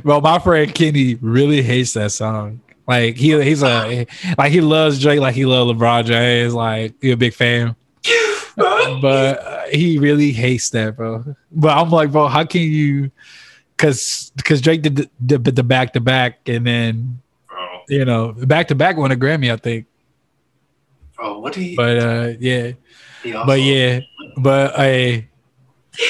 [0.02, 2.61] Bro, my friend Kenny really hates that song.
[2.87, 6.54] Like he he's a like he loves Drake like he loves LeBron James.
[6.54, 7.74] Like he a big fan,
[8.57, 11.24] but uh, he really hates that, bro.
[11.50, 13.11] But I'm like, bro, how can you?
[13.76, 18.33] Because because Drake did the, the, the back to back, and then Bro, you know
[18.33, 19.87] back to back won a Grammy, I think.
[21.16, 21.76] bro, what do you?
[21.76, 22.72] But uh, yeah,
[23.47, 24.01] but yeah,
[24.37, 25.29] but hey,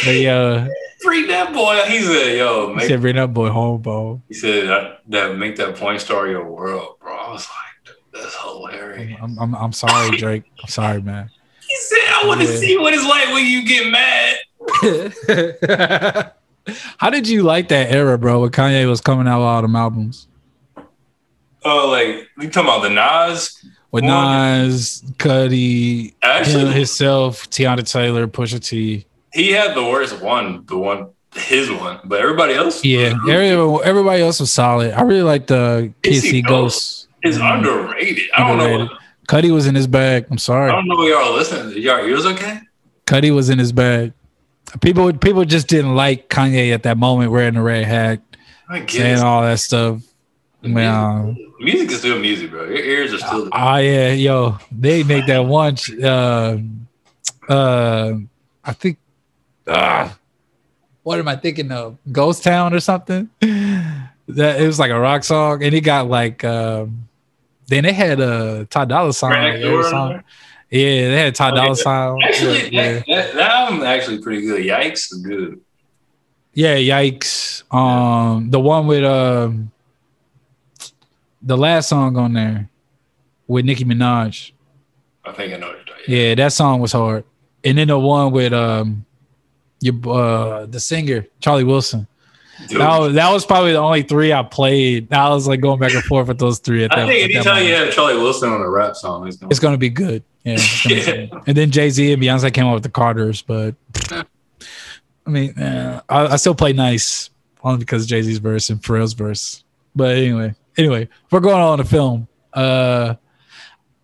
[0.05, 0.69] but yeah,
[1.03, 1.81] bring that boy.
[1.89, 4.23] He said, "Yo, he make said bring that boy home, bro.
[4.29, 7.15] He said that, that make that point star your world, bro.
[7.15, 9.19] I was like, that's hilarious.
[9.23, 10.45] I'm, I'm I'm sorry, Drake.
[10.63, 11.31] I'm sorry, man.
[11.69, 12.57] He said, I want to Yeah.
[12.59, 14.37] see what it's like when you get mad.
[16.99, 18.41] How did you like that era, bro?
[18.41, 20.29] When Kanye was coming out with all them albums
[21.67, 23.59] Oh, like you talking about the Nas?
[23.95, 29.07] With Nas, Cudi, Actually, him, himself, Teyana Taylor, Pusha T.
[29.33, 34.21] he had the worst one, the one, his one, but everybody else, Yeah, everybody, everybody
[34.23, 34.95] else was solid.
[34.95, 37.07] I really like the Kids See Ghost.
[37.23, 37.59] is mm-hmm.
[37.59, 38.25] underrated.
[38.35, 38.87] I don't Underrated.
[38.89, 38.99] know.
[39.29, 40.27] Cudi was in his bag.
[40.29, 40.73] I'm sorry.
[40.73, 41.01] I don't know.
[41.07, 41.81] Y'all listening?
[41.81, 42.63] Y'all ears okay?
[43.07, 44.13] Cudi was in his bag.
[44.81, 48.23] People people just didn't like Kanye at that moment wearing the red hat,
[48.89, 50.03] saying all that stuff.
[50.63, 52.65] Man, Music is still music, bro.
[52.65, 53.49] Your ears are still.
[53.53, 55.77] Oh yeah, yo, they make that one.
[56.03, 56.59] Uh,
[57.49, 58.13] uh,
[58.65, 58.99] I think.
[59.67, 60.11] Uh,
[61.03, 61.97] what am I thinking of?
[62.13, 63.29] Ghost Town or something?
[63.41, 66.45] That it was like a rock song, and it got like.
[66.45, 67.09] Um,
[67.67, 69.31] then they had a Ty Dolla Sign.
[69.31, 70.25] Right on next there door or on something.
[70.71, 70.81] there?
[70.81, 72.23] Yeah, they had Ty Okay, Dolla Sign.
[72.23, 74.65] Actually, yeah, that, that, that album actually pretty good.
[74.65, 75.61] Yikes, is good.
[76.53, 77.63] yeah, yikes.
[77.75, 79.71] Um, the one with um,
[81.45, 82.69] the last song on there.
[83.47, 84.53] with Nicki Minaj.
[85.25, 85.79] I think I know what
[86.09, 86.17] you're.
[86.19, 87.25] Yeah, that song was hard.
[87.63, 89.05] And then the one with um
[89.81, 92.07] your uh the singer Charlie Wilson.
[92.69, 95.13] Dude, That was, that was probably the only three I played.
[95.13, 96.85] I was like going back and forth with those three.
[96.85, 99.51] At that, I think anytime you have Charlie Wilson on a rap song, it's gonna,
[99.51, 100.23] it's gonna be good.
[100.45, 100.57] Yeah.
[100.57, 101.43] gonna be good.
[101.49, 103.75] And then Jay Z and Beyonce came out with the Carters, but
[105.27, 107.31] I mean, I, I still play nice
[107.63, 109.65] only because Jay Z's verse and Pharrell's verse.
[109.97, 112.29] But anyway, anyway, we're going on the film.
[112.53, 113.15] Uh,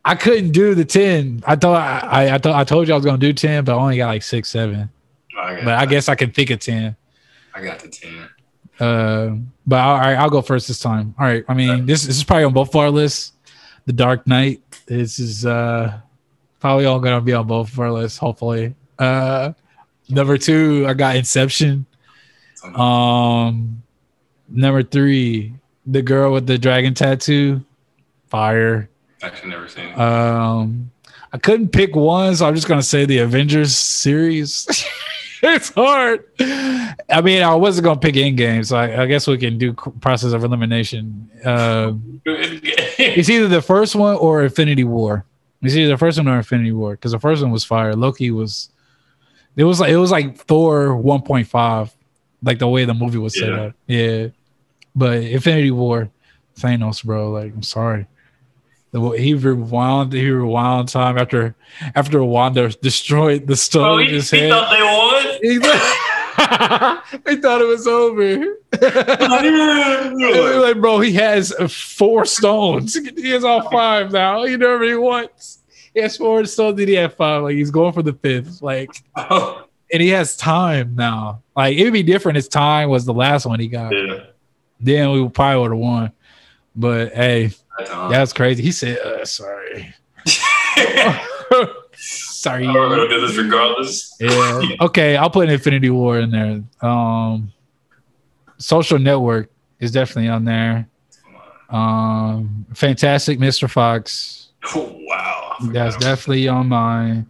[0.05, 1.43] I couldn't do the ten.
[1.47, 3.73] I thought I, I, I thought I told you I was gonna do ten, but
[3.77, 4.91] I only got like six, seven.
[5.39, 6.97] I got, But I guess I can think of ten.
[7.55, 8.29] I got the ten.
[8.79, 11.15] Uh, but all right, I'll go first this time.
[11.19, 11.45] All right.
[11.49, 13.33] I mean, this, this is probably on both of our lists.
[13.85, 14.63] The Dark Knight.
[14.87, 16.01] This is uh
[16.61, 18.75] probably all gonna be on both of our lists, hopefully.
[18.99, 19.53] Uh
[20.09, 21.87] number two, I got Inception.
[22.75, 23.83] Um
[24.49, 25.55] number three,
[25.87, 27.63] the girl with the dragon tattoo.
[28.29, 28.89] Fire.
[29.23, 29.99] Actually, never seen it.
[29.99, 30.91] Um
[31.33, 34.67] I couldn't pick one, so I'm just gonna say the Avengers series.
[35.43, 36.25] it's hard.
[36.41, 40.33] I mean, I wasn't gonna pick Endgame, so I, I guess we can do process
[40.33, 41.31] of elimination.
[41.45, 41.93] Uh,
[42.25, 45.25] it's either the first one or Infinity War.
[45.63, 47.95] It's either the first one or Infinity War because the first one was fire.
[47.95, 48.71] Loki was.
[49.57, 51.91] It was like it was like Thor 1.5,
[52.43, 53.61] like the way the movie was set Yeah.
[53.63, 53.75] up.
[53.87, 54.27] Yeah,
[54.95, 56.11] but Infinity War,
[56.59, 57.31] Thanos, bro.
[57.31, 58.07] Like I'm sorry.
[58.93, 61.55] The, he rewound, he rewound time after
[61.95, 64.51] after Wanda destroyed the stone Oh, in he, his he head.
[64.51, 65.27] thought they won.
[65.43, 68.57] He thought, he thought it was over.
[70.61, 72.95] Like, bro, he has four stones.
[73.17, 74.45] He has all five now.
[74.45, 75.59] He never he wants.
[75.95, 76.77] He has four stones.
[76.79, 77.43] Then he had five.
[77.43, 78.63] Like he's going for the fifth.
[78.63, 81.43] Like, Oh, and he has time now.
[81.57, 82.37] Like it'd be different.
[82.37, 83.93] His time was the last one he got.
[83.93, 84.25] yeah.
[84.81, 86.13] Then we probably would have won.
[86.75, 88.63] But hey, That's crazy.
[88.63, 89.93] He said, uh, "Sorry,
[91.97, 94.15] sorry." Gonna do this regardless.
[94.21, 94.63] Yeah.
[94.81, 96.63] Okay, I'll put Infinity War in there.
[96.89, 97.53] Um
[98.59, 100.89] Social Network is definitely on there.
[101.69, 103.69] Um Fantastic Mr.
[103.71, 104.49] Fox.
[104.75, 105.57] Oh, wow.
[105.73, 107.27] That's definitely on mine.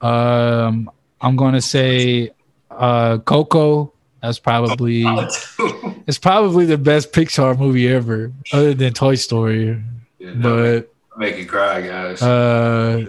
[0.00, 2.30] Um I'm gonna say
[2.70, 3.92] uh Coco.
[4.22, 5.04] That's probably
[6.06, 9.82] it's probably the best Pixar movie ever, other than Toy Story.
[10.18, 12.20] Yeah, But make you cry, guys.
[12.22, 13.08] uh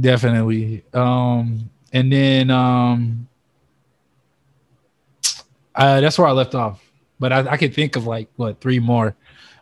[0.00, 0.84] definitely.
[0.92, 3.28] Um and then um
[5.74, 6.82] uh that's where i left off.
[7.18, 9.14] But i, I could think of like what three more.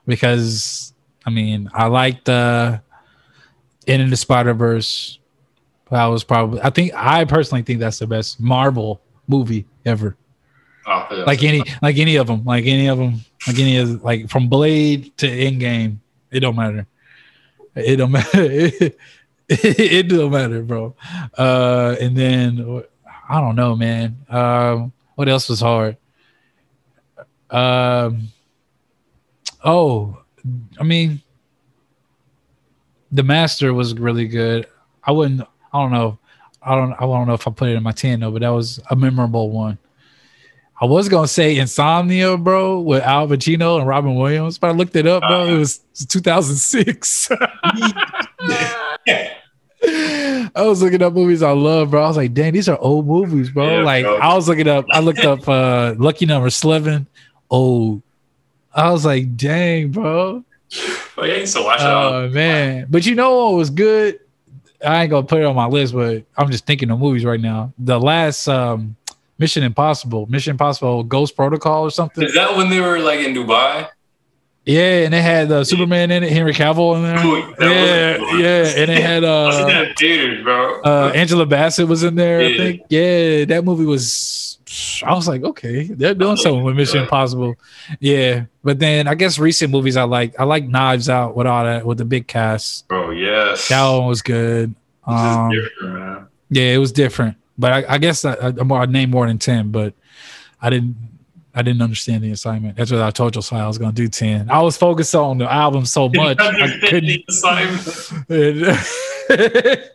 [0.06, 0.94] Because
[1.26, 2.78] i mean i liked uh
[3.86, 5.18] in the spider-verse.
[5.90, 10.16] That was probably i think i personally think that's the best marvel movie ever
[10.90, 11.24] Oh, yeah.
[11.24, 14.48] like any like any of them like any of them like any of like from
[14.48, 15.98] blade to Endgame,
[16.30, 16.86] it don't matter.
[17.74, 18.28] It don't matter.
[18.40, 18.96] It,
[19.48, 20.94] it don't matter bro.
[21.36, 22.82] Uh and then
[23.28, 24.16] i don't know man.
[24.30, 25.98] Um what else was hard?
[27.50, 28.28] Um
[29.64, 30.16] oh
[30.80, 31.20] i mean
[33.12, 34.66] the master was really good.
[35.04, 36.18] I wouldn't i don't know.
[36.62, 38.48] I don't i don't know if i put it in my 10 though but that
[38.48, 39.76] was a memorable one
[40.80, 44.94] I was gonna say Insomnia, bro, with Al Pacino and Robin Williams, but I looked
[44.94, 45.46] it up, bro.
[45.46, 47.30] It was 2006.
[50.54, 52.04] I was looking up movies I love, bro.
[52.04, 53.78] I was like, dang, these are old movies, bro.
[53.78, 54.18] Yeah, like bro.
[54.18, 57.06] I was looking up, I looked up uh Lucky Number Slevin.
[57.50, 58.00] Oh,
[58.72, 60.44] I was like, dang, bro.
[61.16, 61.86] Oh, yeah, I used to watch it.
[61.86, 62.86] Oh man.
[62.88, 64.20] But you know what was good?
[64.84, 67.40] I ain't gonna put it on my list, but I'm just thinking of movies right
[67.40, 67.72] now.
[67.78, 68.96] The last um
[69.38, 72.24] Mission Impossible, Mission Impossible Ghost Protocol or something.
[72.24, 73.88] Is that when they were like in Dubai?
[74.64, 77.16] Yeah, and it had uh, Superman in it, Henry Cavill in there.
[77.72, 80.82] Yeah, yeah, and it had uh, theaters, bro.
[80.82, 82.40] uh, Angela Bassett was in there.
[82.40, 82.82] I think.
[82.90, 84.58] Yeah, that movie was.
[85.02, 87.54] I was like, okay, they're doing something with Mission Impossible.
[88.00, 90.38] Yeah, but then I guess recent movies I like.
[90.38, 92.84] I like Knives Out with all that with the big cast.
[92.90, 93.68] Oh yes.
[93.68, 94.74] That one was good.
[95.06, 96.26] Um, different, man.
[96.50, 99.70] yeah, it was different, but I, I guess I, I, I named more than ten,
[99.70, 99.94] but
[100.60, 100.96] I didn't.
[101.54, 102.76] I didn't understand the assignment.
[102.76, 104.48] That's what I told Josiah I was going to do ten.
[104.48, 107.24] I was focused on the album so much I couldn't.
[108.28, 108.78] And,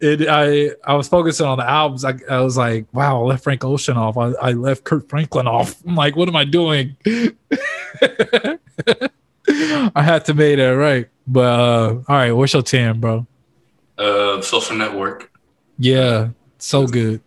[0.00, 2.04] and I I was focusing on the albums.
[2.04, 4.16] I, I was like, wow, I left Frank Ocean off.
[4.16, 5.76] I, I left Kirk Franklin off.
[5.86, 6.96] I'm like, what am I doing?
[7.06, 8.58] I
[10.02, 11.08] had to make that right.
[11.26, 13.26] But uh, all right, what's your 10, bro?
[13.98, 15.30] Uh, social network.
[15.78, 17.20] Yeah, so good.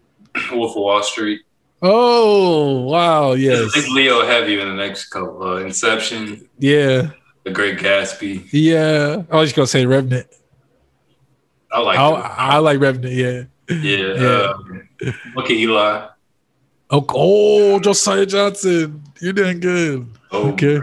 [0.52, 1.42] Wolf of Wall Street.
[1.82, 5.42] Oh wow, I yes, think Leo have you in the next couple.
[5.44, 6.48] Uh, Inception.
[6.58, 7.12] yeah.
[7.46, 8.50] The Great Gatsby.
[8.52, 10.28] Yeah, I was just gonna say Revenant.
[11.72, 11.98] I like.
[11.98, 12.10] I.
[12.10, 13.14] I like Revenant.
[13.14, 13.44] Yeah.
[13.70, 14.14] Yeah.
[14.16, 14.54] Yeah.
[14.56, 14.90] Um,
[15.36, 16.08] look at Eli.
[16.92, 20.08] Oh, oh, Josiah Johnson, you're doing good.
[20.32, 20.82] Oh, Okay.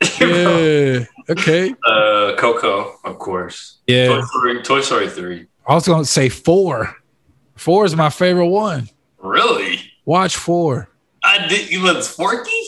[0.20, 1.04] Yeah.
[1.30, 1.74] Okay.
[1.88, 3.78] uh, Coco, of course.
[3.88, 4.20] Toy Yeah.
[4.26, 5.46] Story, Toy Story 3.
[5.66, 6.94] I was gonna say four.
[7.56, 8.88] Four is my favorite one.
[9.18, 9.80] Really?
[10.04, 10.88] Watch four
[11.22, 11.70] I did.
[11.70, 12.62] You look Forky?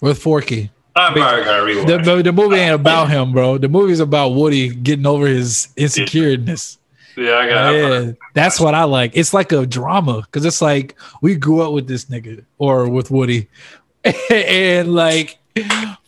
[0.00, 0.70] with Forky.
[0.96, 2.04] I'm probably gonna rewatch.
[2.04, 3.58] The, the, the movie ain't about him, bro.
[3.58, 6.78] The movie's about Woody getting over his insecureness.
[7.16, 7.70] yeah, I got.
[7.70, 9.12] Yeah, that's what I like.
[9.14, 13.10] It's like a drama because it's like we grew up with this nigga or with
[13.10, 13.48] Woody,
[14.30, 15.38] and like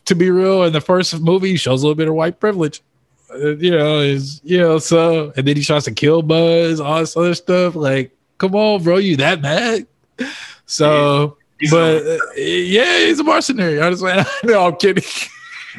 [0.07, 2.83] to be real, in the first movie, he shows a little bit of white privilege.
[3.37, 7.17] You know, is you know so, and then he tries to kill Buzz, all this
[7.17, 7.75] other stuff.
[7.75, 9.87] Like, come on, bro, you that mad?
[10.67, 13.81] So, He's but uh, yeah, he's a mercenary.
[13.81, 15.05] I just went, no, I'm kidding.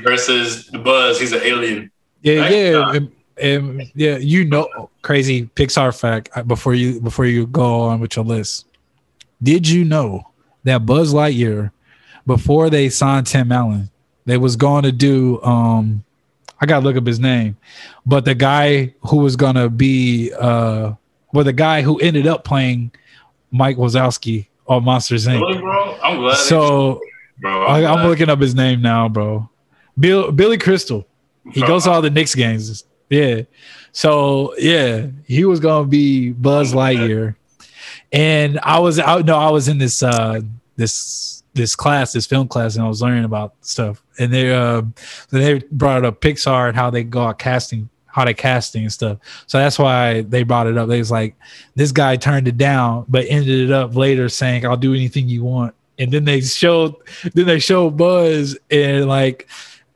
[0.01, 1.19] versus the Buzz.
[1.19, 1.91] He's an alien.
[2.21, 2.51] Yeah, Right?
[2.51, 3.11] yeah, Uh, and,
[3.41, 4.17] and yeah.
[4.17, 8.65] You know, crazy Pixar fact uh, before you before you go on with your list.
[9.41, 10.29] Did you know
[10.63, 11.71] that Buzz Lightyear,
[12.25, 13.89] before they signed Tim Allen,
[14.25, 16.05] they was going to do um,
[16.63, 17.57] I gotta look up his name,
[18.05, 20.93] but the guy who was gonna be uh,
[21.33, 22.93] well, the guy who ended up playing
[23.51, 25.41] Mike Wazowski on Monsters Inc.
[25.41, 25.99] Really, bro?
[26.01, 26.37] I'm glad.
[26.37, 27.01] So
[27.39, 28.07] bro, I, I'm glad.
[28.07, 29.49] looking up his name now, bro.
[29.99, 31.05] Bill Billy Crystal.
[31.51, 32.85] He Bro, goes to all the Knicks games.
[33.09, 33.41] Yeah.
[33.91, 37.35] So yeah, he was gonna be Buzz Lightyear.
[38.13, 40.39] And I was out no, I was in this uh
[40.77, 44.03] this this class, this film class, and I was learning about stuff.
[44.19, 44.83] And they uh
[45.29, 49.19] they brought up Pixar and how they go out casting, how they casting and stuff.
[49.47, 50.89] So that's why they brought it up.
[50.89, 51.35] They was like,
[51.75, 55.43] this guy turned it down, but ended it up later saying, I'll do anything you
[55.43, 55.75] want.
[55.99, 56.95] And then they showed
[57.33, 59.47] then they showed Buzz and like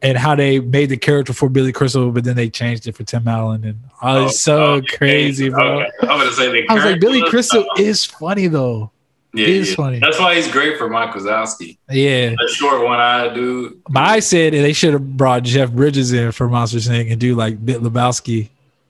[0.01, 3.03] and how they made the character for Billy Crystal, but then they changed it for
[3.03, 5.81] Tim Allen, and oh, it's so Oh, crazy, bro.
[5.81, 5.89] Okay.
[6.01, 8.91] I'm gonna say the I was like, Billy Crystal is funny though.
[9.33, 9.75] Yeah, yeah.
[9.75, 9.99] funny.
[9.99, 11.77] That's why he's great for Mike Wazowski.
[11.91, 13.81] Yeah, A short one-eyed dude.
[13.89, 17.11] but I said they should have brought Jeff Bridges in for Monster Inc.
[17.11, 18.49] and do like Big Lebowski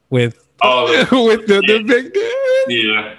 [0.10, 0.86] with Oh,
[1.28, 2.14] with the, the big.
[2.14, 2.24] Dude.
[2.70, 3.16] Yeah.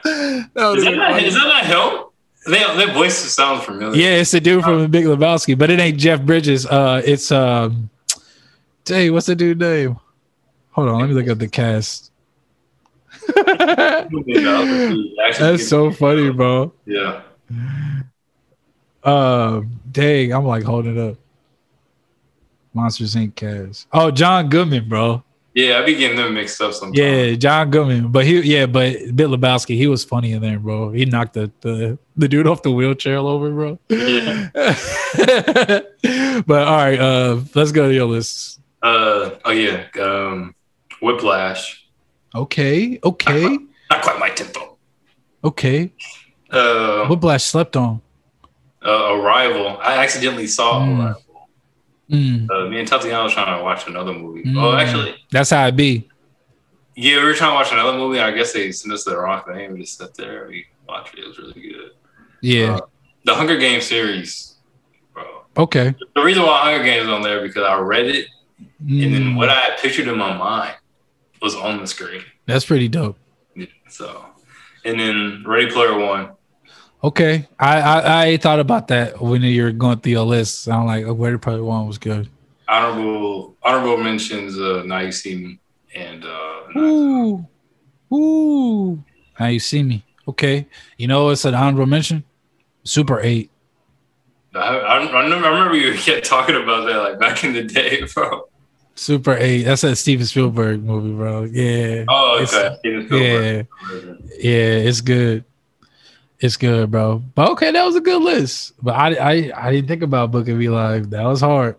[0.55, 2.05] That Is that, not, is that not him?
[2.47, 3.97] They, their voices sound familiar.
[4.01, 6.67] Yeah, it's the dude from the Big Lebowski, but it ain't Jeff Bridges.
[6.67, 7.91] Uh, it's um,
[8.87, 9.99] hey, what's the dude name?
[10.73, 12.11] Hold on, let me look up the cast.
[15.39, 16.73] That's so funny, bro.
[16.87, 17.23] Yeah.
[19.03, 21.17] Uh, dang, I'm like holding it up.
[22.75, 23.35] Monsters Inc.
[23.35, 23.87] cast.
[23.93, 25.23] Oh, John Goodman, bro.
[25.55, 26.99] Yeah, I be getting them mixed up sometimes.
[26.99, 28.13] Yeah, John Goodman.
[28.13, 30.93] But he, yeah, but Big Lebowski, he was funny in there, bro.
[30.93, 33.79] He knocked the the, the dude off the wheelchair over, bro.
[33.89, 34.51] Yeah.
[36.47, 38.61] but all right, uh, let's go to your list.
[38.83, 39.87] Uh, oh yeah.
[40.01, 40.55] Um,
[41.03, 41.88] Whiplash.
[42.35, 43.59] Okay, okay,
[43.91, 44.77] Not quite my tempo.
[45.45, 45.93] okay.
[46.51, 48.01] Uh, Whiplash slept on.
[48.85, 49.79] uh, Arrival.
[49.83, 50.99] I accidentally saw Mm.
[51.05, 51.23] Arrival.
[52.11, 54.43] Mm, Uh, me and Tatiana was trying to watch another movie.
[54.45, 54.57] Mm.
[54.63, 56.09] Oh, actually, that's how it be.
[56.97, 58.19] yeah, we were trying to watch another movie.
[58.21, 59.73] I guess they sent us the wrong thing.
[59.73, 60.47] We just sat there.
[60.49, 61.21] We watched it.
[61.21, 61.91] It was really good.
[62.41, 62.77] Yeah.
[62.77, 62.81] Uh,
[63.25, 64.57] the Hunger Games series,
[65.13, 65.25] bro.
[65.57, 65.95] okay.
[66.15, 68.27] The reason why Hunger Games is on there because I read it
[68.81, 70.75] and then Mm, what I had pictured in my mind
[71.41, 72.23] was on the screen.
[72.47, 73.17] that's pretty dope.
[73.55, 74.25] Yeah, So,
[74.85, 76.31] and then Ready Player One.
[77.03, 80.69] Okay, I, I I thought about that when you were going through your list.
[80.69, 82.29] I'm like, oh, where probably one was good.
[82.67, 84.59] Honorable honorable mentions.
[84.59, 85.61] Uh, now you see me
[85.95, 87.47] and uh, Ooh,
[88.13, 89.05] ooh.
[89.39, 90.05] Now you see me.
[90.27, 92.25] Okay, you know it's an honorable mention.
[92.83, 93.51] Super Eight.
[94.55, 98.49] I, I, I remember you kept talking about that like back in the day, bro.
[98.99, 99.63] Super Eight.
[99.63, 101.45] That's a Steven Spielberg movie, bro.
[101.45, 102.05] Yeah.
[102.09, 102.77] Oh, okay.
[102.85, 103.63] Yeah,
[104.39, 104.89] yeah.
[104.89, 105.45] It's good.
[106.41, 107.23] It's good, bro.
[107.35, 108.73] But okay, that was a good list.
[108.83, 111.01] But I I I didn't think about Book of Eli.
[111.01, 111.77] That was hard.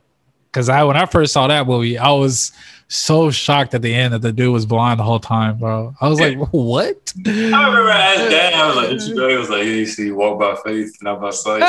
[0.52, 2.54] Cause I when I first saw that movie, I was
[2.88, 5.94] so shocked at the end that the dude was blind the whole time, bro.
[6.02, 7.14] I was like, what?
[7.26, 8.54] I remember I asked Dad.
[8.54, 10.98] I was like, "Did you know?" He was like, "Yeah, you see, walk by faith,
[11.02, 11.64] not by sight."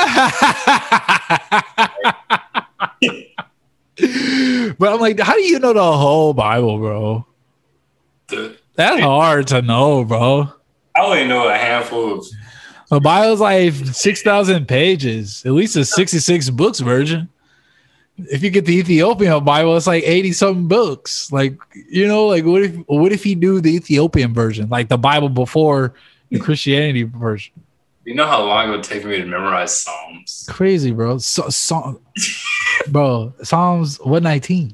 [4.79, 7.25] but I'm like, how do you know the whole Bible, bro?
[8.27, 10.51] Dude, That's hard to know, bro.
[10.95, 12.25] I only know a handful of.
[12.89, 17.29] The Bible's like six thousand pages, at least a sixty-six books version.
[18.17, 21.31] If you get the Ethiopian Bible, it's like eighty something books.
[21.31, 21.57] Like
[21.89, 25.29] you know, like what if what if he do the Ethiopian version, like the Bible
[25.29, 25.93] before
[26.29, 27.53] the Christianity version?
[28.05, 30.47] You know how long it would take me to memorize Psalms?
[30.49, 31.19] Crazy, bro.
[31.19, 32.01] So, so,
[32.87, 34.73] bro, Psalms one nineteen.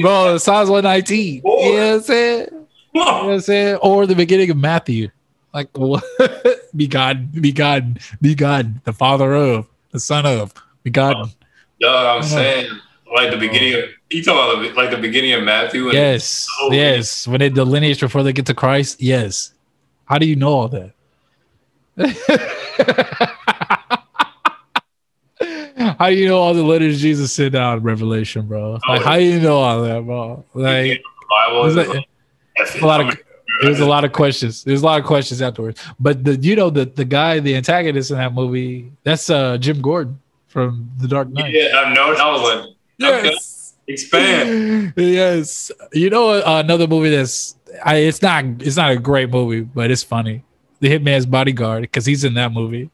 [0.00, 1.40] bro, Psalms 119.
[1.42, 1.62] Boy.
[1.62, 2.48] You know what I'm saying?
[2.94, 3.76] You know what I'm saying?
[3.82, 5.10] Or the beginning of Matthew.
[5.52, 5.68] Like,
[6.76, 11.30] be God, be God, be God, the father of, the son of, be God.
[11.78, 12.70] Yo, I'm saying
[13.14, 15.86] like the beginning of you talking about the, like the beginning of Matthew.
[15.86, 17.26] And Yes, Oh, yes.
[17.26, 19.52] When they delineate before they get to Christ, yes.
[20.08, 20.92] How do you know all that?
[25.98, 28.78] how do you know all the letters Jesus sent out in Revelation, bro?
[28.88, 30.44] Like, how do you know all that, bro?
[30.54, 31.88] Like, Bible was like,
[32.80, 33.18] a lot of
[33.60, 34.64] there was a lot of questions.
[34.64, 35.78] There's a lot of questions afterwards.
[36.00, 39.82] But the you know the the guy, the antagonist in that movie, that's uh Jim
[39.82, 41.52] Gordon from The Dark Knight.
[41.52, 42.14] Yeah, I know.
[42.14, 43.36] I was like, okay,
[43.88, 44.94] expand.
[44.96, 45.70] yes.
[45.92, 49.90] You know uh, another movie that's I, it's not it's not a great movie, but
[49.90, 50.44] it's funny.
[50.80, 52.90] The Hitman's Bodyguard because he's in that movie.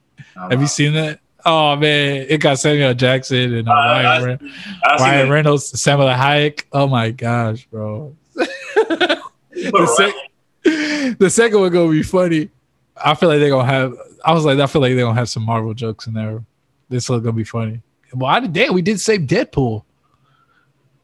[0.50, 1.20] Have you seen that?
[1.46, 4.38] Oh man, it got Samuel Jackson and uh, Uh, Ryan, I- Re-
[4.84, 5.30] I seen Ryan.
[5.30, 6.64] Reynolds, Salma Hayek.
[6.72, 8.16] Oh my gosh, bro.
[8.34, 12.50] the, sec- the second one gonna be funny.
[12.96, 13.94] I feel like they're gonna have.
[14.24, 16.42] I was like, I feel like they're gonna have some Marvel jokes in there.
[16.88, 17.82] This is gonna be funny.
[18.14, 18.70] Well, I did.
[18.70, 19.84] We did save Deadpool.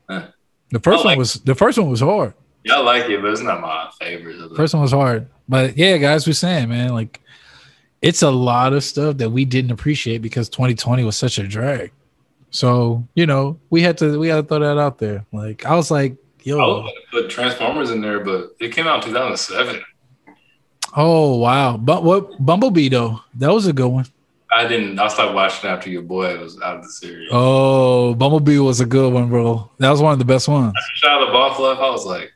[0.08, 0.28] Huh.
[0.70, 2.34] The first like- one was the first one was hard.
[2.64, 4.38] Yeah, I like it, but it's not my favorite.
[4.40, 7.20] Of First one was hard, but yeah, guys, we're saying, man, like
[8.02, 11.92] it's a lot of stuff that we didn't appreciate because 2020 was such a drag.
[12.50, 15.24] So you know, we had to we had to throw that out there.
[15.32, 18.86] Like I was like, I was yo, gonna put Transformers in there, but it came
[18.86, 19.82] out in 2007.
[20.96, 23.20] oh wow, but what Bumblebee though?
[23.34, 24.06] That was a good one.
[24.52, 24.98] I didn't.
[24.98, 27.28] I stopped watching after your boy was out of the series.
[27.30, 29.70] Oh, Bumblebee was a good one, bro.
[29.78, 30.74] That was one of the best ones.
[31.00, 31.80] Shia LaBeouf left.
[31.80, 32.32] I was like,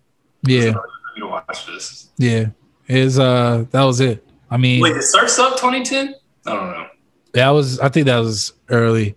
[0.47, 2.09] Yeah, I'm gonna watch this.
[2.19, 2.47] yeah.
[2.87, 4.27] Is uh that was it.
[4.51, 6.15] I mean, Wait, Surf's Up 2010?
[6.47, 6.87] I don't know.
[7.33, 9.17] that was I think that was early.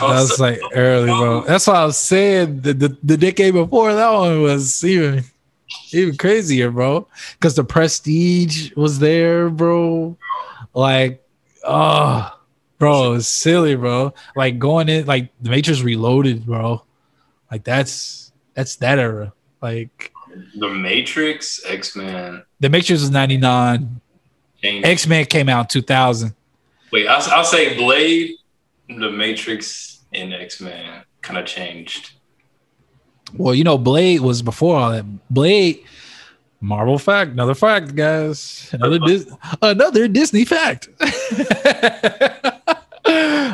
[0.00, 1.42] That was like early, bro.
[1.42, 5.22] That's why I was saying the, the, the decade before that one was even
[5.92, 7.06] even crazier, bro.
[7.34, 10.16] Because the prestige was there, bro.
[10.72, 11.22] Like,
[11.64, 12.38] oh,
[12.78, 14.14] bro, it was silly, bro.
[14.34, 16.82] Like going in, like the Matrix Reloaded, bro.
[17.50, 19.34] Like that's that's that era.
[19.60, 20.10] Like
[20.56, 22.42] The Matrix, X Men.
[22.60, 24.00] the Matrix was ninety nine.
[24.62, 26.34] X Men came out two thousand.
[26.92, 28.32] Wait, I'll, I'll say Blade,
[28.88, 32.12] The Matrix, and X Men kind of changed.
[33.34, 35.06] Well, you know, Blade was before all that.
[35.30, 35.82] Blade,
[36.60, 38.68] Marvel fact, another fact, guys.
[38.72, 40.90] Another Dis- another Disney fact.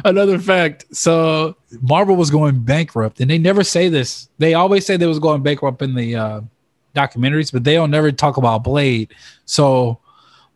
[0.04, 0.84] another fact.
[0.94, 4.28] So Marvel was going bankrupt, and they never say this.
[4.38, 6.40] They always say they was going bankrupt in the uh,
[6.98, 9.14] documentaries, but they don't never talk about Blade.
[9.44, 9.98] So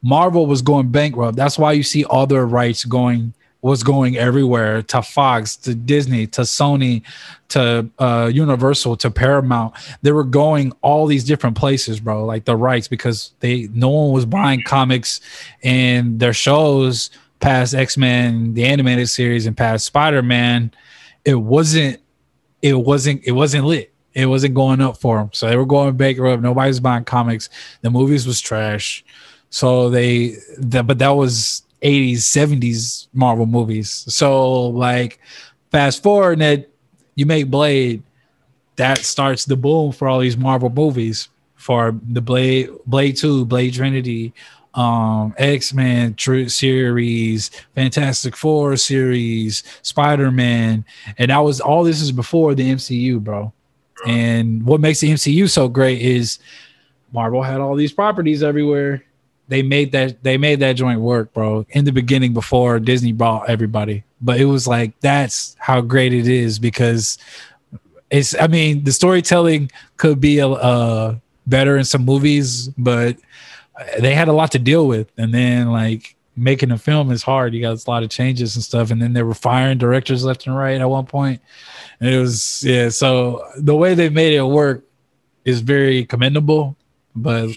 [0.03, 1.36] Marvel was going bankrupt.
[1.36, 6.26] That's why you see all their rights going was going everywhere to Fox, to Disney,
[6.26, 7.03] to Sony,
[7.51, 9.74] to uh, Universal, to Paramount.
[10.03, 12.24] They were going all these different places, bro.
[12.26, 15.20] Like the rights because they no one was buying comics
[15.62, 20.72] and their shows past X Men, the animated series, and past Spider Man.
[21.24, 22.01] It wasn't.
[22.62, 23.22] It wasn't.
[23.24, 23.91] It wasn't lit.
[24.14, 25.30] It wasn't going up for them.
[25.32, 26.42] So they were going bankrupt.
[26.42, 27.48] Nobody was buying comics.
[27.80, 29.04] The movies was trash.
[29.50, 33.90] So they, that, but that was 80s, 70s Marvel movies.
[33.90, 35.18] So like,
[35.70, 36.68] fast forward that
[37.14, 38.02] you make Blade,
[38.76, 41.28] that starts the boom for all these Marvel movies
[41.62, 44.32] for the Blade, Blade Two, Blade Trinity,
[44.74, 50.84] um, X Men series, Fantastic Four series, Spider Man,
[51.18, 51.84] and that was all.
[51.84, 53.52] This is before the MCU, bro.
[54.07, 56.38] And what makes the MCU so great is
[57.12, 59.05] Marvel had all these properties everywhere.
[59.48, 61.66] They made that they made that joint work, bro.
[61.70, 66.26] In the beginning, before Disney bought everybody, but it was like that's how great it
[66.26, 67.18] is because
[68.11, 68.34] it's.
[68.40, 73.16] I mean, the storytelling could be a, uh better in some movies, but
[73.98, 77.55] they had a lot to deal with, and then like making a film is hard.
[77.55, 80.46] You got a lot of changes and stuff, and then they were firing directors left
[80.46, 81.40] and right at one point.
[82.03, 82.88] And it was yeah.
[82.88, 84.84] So the way they made it work
[85.44, 86.76] is very commendable,
[87.14, 87.50] but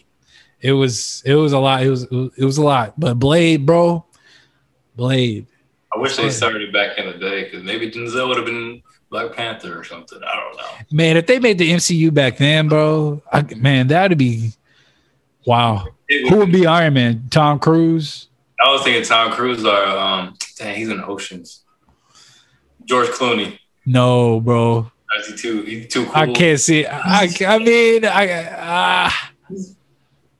[0.61, 1.81] it was it was a lot.
[1.81, 2.93] It was it was a lot.
[2.99, 4.05] But Blade, bro,
[4.95, 5.47] Blade.
[5.95, 9.33] I wish they started back in the day because maybe Denzel would have been Black
[9.35, 10.19] Panther or something.
[10.23, 10.85] I don't know.
[10.91, 14.51] Man, if they made the MCU back then, bro, I, man, that'd be
[15.47, 15.87] wow.
[16.07, 17.23] Who would- would be Iron Man?
[17.31, 18.27] Tom Cruise?
[18.63, 21.63] I was thinking Tom Cruise or um, dang, he's in Oceans.
[22.85, 23.57] George Clooney.
[23.85, 24.91] No, bro.
[25.19, 25.61] Is he too?
[25.63, 26.15] He's too cool.
[26.15, 26.85] I can't see.
[26.85, 29.31] I, I mean, I ah.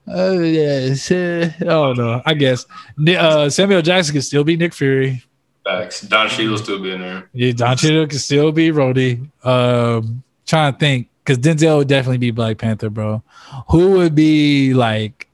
[0.07, 2.21] Uh, yes, uh, I don't.
[2.25, 2.65] I guess
[3.07, 5.23] uh, Samuel Jackson can still be Nick Fury.
[5.63, 6.01] Facts.
[6.01, 7.27] Don Cheadle still be in there.
[7.33, 9.27] Yeah, Don Cheadle can still be Rhodey.
[9.43, 13.23] Um, trying to think because Denzel would definitely be Black Panther, bro.
[13.69, 15.27] Who would be like?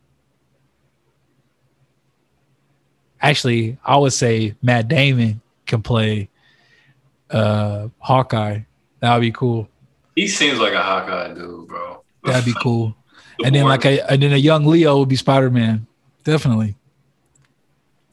[3.19, 6.29] Actually, I would say Matt Damon can play
[7.31, 8.61] uh Hawkeye.
[8.99, 9.67] That would be cool.
[10.15, 12.03] He seems like a Hawkeye dude, bro.
[12.23, 12.95] That'd be cool.
[13.43, 15.87] and then like a and then a young Leo would be Spider Man.
[16.23, 16.75] Definitely.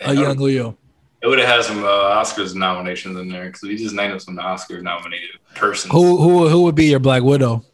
[0.01, 0.77] A young Leo.
[1.21, 4.39] It would have had some uh, Oscars nominations in there because we just named some
[4.39, 5.93] Oscar nominated persons.
[5.93, 7.65] Who who who would be your Black Widow?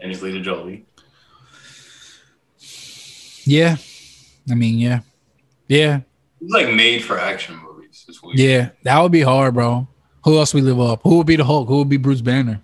[0.00, 0.86] Angelina Jolie.
[3.46, 3.76] Yeah,
[4.50, 5.00] I mean, yeah,
[5.68, 6.00] yeah,
[6.40, 8.06] It's like made for action movies.
[8.34, 8.70] Yeah.
[8.82, 9.86] That would be hard, bro.
[10.24, 11.00] Who else we live up?
[11.02, 11.68] Who would be the Hulk?
[11.68, 12.60] Who would be Bruce Banner?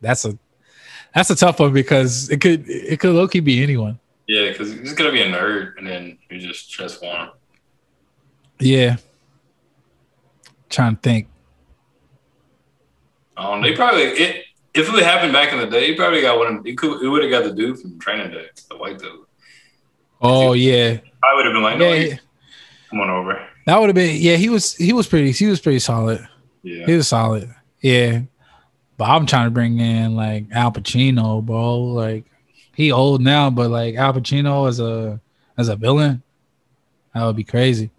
[0.00, 0.38] That's a
[1.14, 3.98] that's a tough one because it could it could low key be anyone.
[4.26, 7.30] Yeah, because he's gonna be a nerd, and then you just transform.
[8.58, 8.96] Yeah.
[10.68, 11.28] Trying to think.
[13.36, 16.38] Um, they probably it if it would happen back in the day, he probably got
[16.38, 16.62] one.
[16.64, 17.00] He could.
[17.00, 19.24] He would have got the dude from Training Day, the white dude.
[20.20, 22.16] Oh yeah, I would have been like, no, yeah.
[22.90, 23.46] come on over.
[23.66, 24.36] That would have been yeah.
[24.36, 26.26] He was he was pretty he was pretty solid.
[26.66, 27.54] Yeah, He was solid.
[27.80, 28.22] Yeah.
[28.96, 31.80] But I'm trying to bring in like Al Pacino, bro.
[31.80, 32.24] Like
[32.74, 35.20] he old now, but like Al Pacino as a
[35.56, 36.22] as a villain,
[37.14, 37.90] that would be crazy.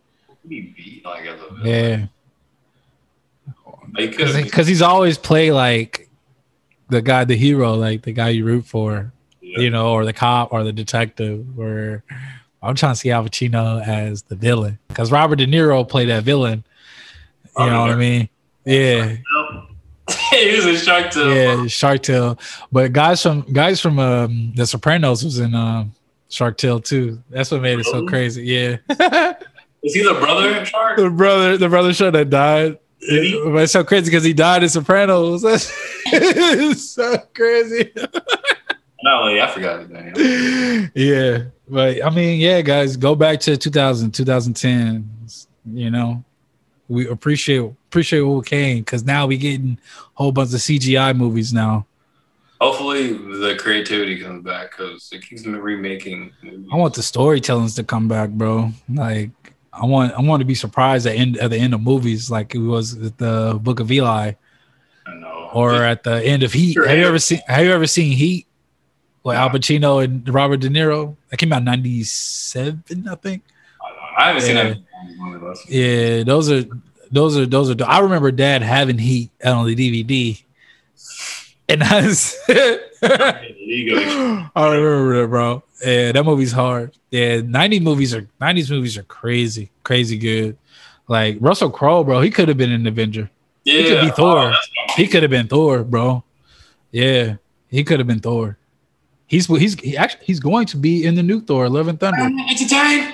[0.50, 2.06] he beat like as a Yeah,
[3.96, 4.08] He
[4.44, 6.10] because he's always play like
[6.90, 9.60] the guy, the hero, like the guy you root for, yeah.
[9.60, 11.56] you know, or the cop or the detective.
[11.56, 12.04] Where
[12.62, 16.24] I'm trying to see Al Pacino as the villain because Robert De Niro played that
[16.24, 16.66] villain.
[17.58, 18.30] You know what I mean?
[18.68, 19.16] Yeah,
[20.32, 21.34] he was a shark too.
[21.34, 22.38] yeah, Shark Tale.
[22.72, 25.94] But guys from guys from um, The Sopranos was in um,
[26.30, 27.24] Shark Tale too.
[27.30, 28.44] That's what made it so crazy.
[28.44, 28.78] Yeah,
[29.84, 30.98] Is he the brother Shark?
[30.98, 32.78] the brother, the brother show that died.
[33.00, 35.44] But it's so crazy because he died in Sopranos.
[35.44, 35.72] That's
[36.08, 37.92] it's so crazy.
[39.04, 40.92] No, like, I forgot his name.
[40.96, 45.10] yeah, but I mean, yeah, guys, go back to 2000, 2010.
[45.74, 46.24] You know,
[46.90, 49.80] we appreciate appreciate what we came because now we getting
[50.18, 51.86] a whole bunch of CGI movies now.
[52.60, 56.32] Hopefully, the creativity comes back because it keeps me remaking.
[56.42, 56.68] Movies.
[56.72, 58.72] I want the storytellings to come back, bro.
[58.92, 59.30] Like
[59.72, 62.56] I want I want to be surprised at end at the end of movies, like
[62.56, 64.32] it was at the Book of Eli
[65.06, 65.52] I know.
[65.54, 66.74] or at the end of Heat.
[66.74, 68.48] Sure, Have you ever seen Have you ever seen Heat?
[69.24, 71.16] With Al Pacino and Robert De Niro.
[71.30, 73.44] That came out ninety seven, I think.
[74.18, 74.78] I haven't seen that
[75.68, 76.64] Yeah, those are
[77.12, 77.76] those are those are.
[77.86, 80.42] I remember Dad having Heat on the DVD,
[81.70, 82.38] and I was.
[82.48, 84.46] There you go.
[84.56, 85.64] I remember that, bro.
[85.86, 86.94] Yeah, that movie's hard.
[87.12, 90.58] Yeah, 90 movies are 90s movies are crazy, crazy good.
[91.08, 93.30] Like Russell Crowe, bro, he could have been an Avenger.
[93.64, 94.38] Yeah, he could be Thor.
[94.40, 96.24] Oh, that's what I'm- He could have been Thor, bro.
[96.92, 97.36] Yeah,
[97.70, 98.58] he could have been Thor.
[99.28, 102.22] He's he's he actually he's going to be in the new Thor, Love and Thunder.
[102.50, 103.14] entertained.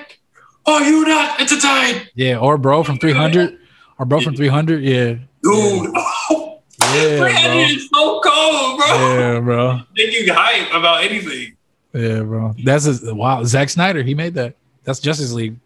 [0.66, 3.58] Are you not entertained, Yeah, or bro from 300,
[4.04, 4.82] or bro from 300.
[4.82, 5.24] Yeah, dude?
[5.42, 7.60] Oh, yeah, Brandon bro.
[7.60, 8.86] is so cold, bro.
[9.18, 9.80] Yeah, bro.
[9.96, 11.56] Make you hype about anything.
[11.94, 12.54] Yeah, bro.
[12.62, 13.42] That's a wow.
[13.44, 14.56] Zack Snyder, he made that.
[14.84, 15.56] That's Justice League.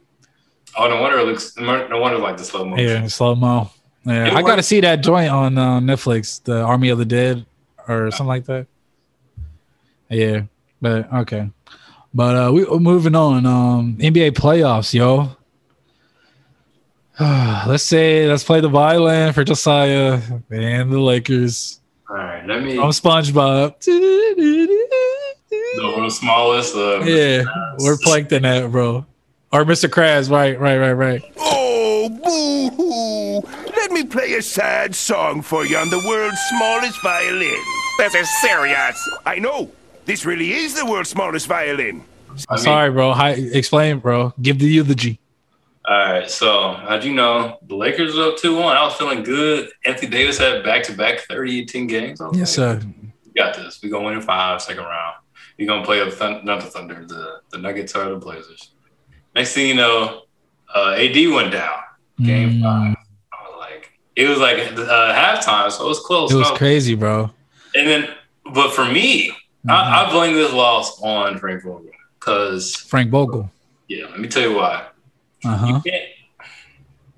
[0.77, 1.57] Oh, no wonder it looks.
[1.57, 2.87] No wonder like the slow motion.
[2.87, 3.71] Yeah, slow mo.
[4.05, 7.05] Yeah, It I got to see that joint on uh, Netflix, the Army of the
[7.05, 7.45] Dead,
[7.89, 8.67] or something like that.
[10.09, 10.43] Yeah,
[10.81, 11.51] but okay,
[12.15, 13.45] but uh, we we're moving on.
[13.45, 15.37] Um, NBA playoffs, yo.
[17.67, 21.81] let's say let's play the violin for Josiah and the Lakers.
[22.09, 22.73] All right, let me.
[22.79, 23.81] I'm SpongeBob.
[23.85, 26.75] The world's smallest.
[26.75, 27.45] Uh, Yeah,
[27.79, 29.05] we're plankton that, bro.
[29.53, 29.89] Or Mr.
[29.89, 31.23] Krabs, right, right, right, right.
[31.39, 33.41] Oh, boo hoo!
[33.77, 37.59] Let me play a sad song for you on the world's smallest violin.
[37.99, 38.97] This is serious.
[39.27, 39.71] I know.
[40.05, 42.05] This really is the world's smallest violin.
[42.49, 43.13] I mean, Sorry, bro.
[43.13, 44.33] Hi, explain, bro.
[44.41, 45.19] Give the eulogy.
[45.89, 48.77] All right, so how'd you know the Lakers were up 2 1?
[48.77, 49.71] I was feeling good.
[49.87, 52.21] Anthony Davis had back to back 30 10 games.
[52.35, 52.87] Yes, like, sir.
[53.25, 53.81] We got this.
[53.83, 55.17] We're going to win in five, second round.
[55.57, 58.73] You're going to play the Thun- not the Thunder, the, the Nuggets or the Blazers.
[59.35, 60.23] Next thing you know,
[60.75, 61.79] uh, AD went down.
[62.23, 62.97] Game Mm, five.
[63.33, 66.31] I was like, it was like uh, halftime, so it was close.
[66.33, 67.31] It was So- crazy, bro.
[67.75, 68.09] And then,
[68.53, 69.31] but for me,
[69.67, 69.71] Mm-hmm.
[69.71, 73.51] I, I blame this loss on Frank Vogel because, Frank Vogel.
[73.89, 74.87] yeah, let me tell you why.
[75.45, 75.81] Uh huh.
[75.85, 76.05] can't.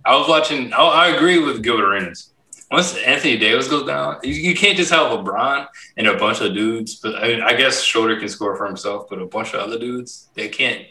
[0.04, 0.72] I was watching.
[0.72, 2.30] I, I agree with Gilbert Arenas.
[2.70, 5.66] Once Anthony Davis goes down, you, you can't just have LeBron
[5.96, 6.96] and a bunch of dudes.
[6.96, 9.78] But I, mean, I guess Schroeder can score for himself, but a bunch of other
[9.78, 10.86] dudes they can't.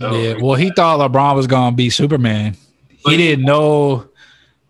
[0.00, 0.34] Yeah.
[0.40, 2.56] Well, he thought LeBron was gonna be Superman.
[3.06, 4.08] he didn't know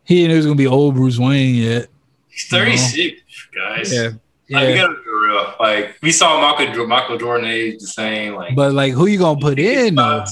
[0.05, 1.89] he didn't know he was gonna be old Bruce Wayne yet.
[2.29, 3.23] He's 36,
[3.55, 3.93] guys.
[3.93, 4.11] Yeah.
[4.51, 5.55] Like, we gotta be real.
[5.59, 8.35] Like we saw Michael Michael Jordan age the same.
[8.35, 10.25] Like But like who you gonna put in though?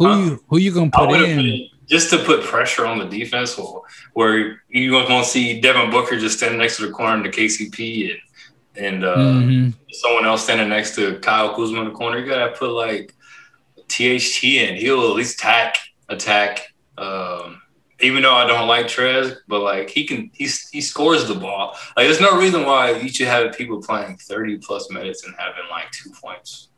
[0.00, 0.16] Who Huh?
[0.18, 1.36] you who you gonna put in?
[1.36, 3.82] been just to put pressure on the defense, or
[4.14, 8.10] where you going to see Devin Booker just standing next to the corner to KCP
[8.12, 8.20] and
[8.86, 9.74] and uh, Mhm.
[9.92, 12.18] someone else standing next to Kyle Kuzma in the corner.
[12.18, 13.12] You gotta put like
[13.88, 14.76] THT in.
[14.76, 15.76] He'll at least attack
[16.08, 16.72] attack.
[16.96, 17.60] Um,
[18.02, 21.76] even though I don't like Trez, but like he can, he he scores the ball.
[21.96, 25.68] Like there's no reason why you should have people playing 30 plus minutes and having
[25.70, 26.69] like two points.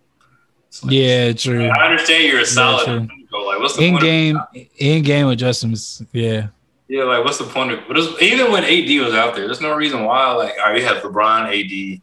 [0.82, 1.66] Like- Yeah, true.
[1.66, 3.08] I understand you're a solid.
[3.30, 4.02] but like, what's the In point?
[4.02, 4.40] of- game
[4.78, 6.02] in game adjustments.
[6.12, 6.48] Yeah.
[6.88, 9.74] Yeah, like what's the point of but even when AD was out there, there's no
[9.74, 12.00] reason why like all right, you have LeBron, AD,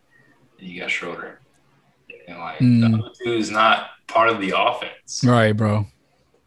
[0.60, 1.40] and you got Schroeder.
[2.28, 2.82] And like Mm.
[2.92, 5.24] the other two is not part of the offense.
[5.24, 5.86] Right, bro.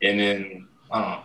[0.00, 1.18] And then I don't know.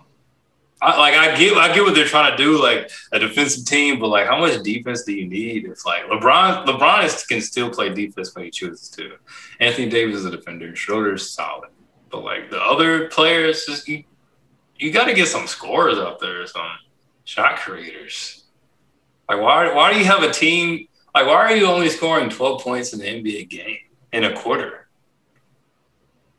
[0.81, 3.99] I, like I get I get what they're trying to do, like a defensive team,
[3.99, 5.65] but like how much defense do you need?
[5.65, 9.13] It's like LeBron LeBron is, can still play defense when he chooses to.
[9.59, 11.69] Anthony Davis is a defender, Schroeder's solid.
[12.11, 14.03] But like the other players, just you
[14.77, 16.69] you gotta get some scorers out there, some
[17.23, 18.43] shot creators.
[19.27, 22.61] Like why why do you have a team like why are you only scoring 12
[22.61, 23.77] points in the NBA game
[24.13, 24.87] in a quarter?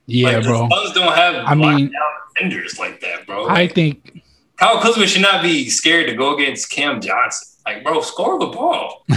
[0.06, 0.68] Yeah, like, bro.
[0.68, 1.92] The Suns don't have I mean-
[2.34, 3.48] defenders like that, bro.
[3.48, 4.22] I think
[4.58, 7.48] Kyle Kuzma should not be scared to go against Cam Johnson.
[7.64, 9.04] Like, bro, score the ball.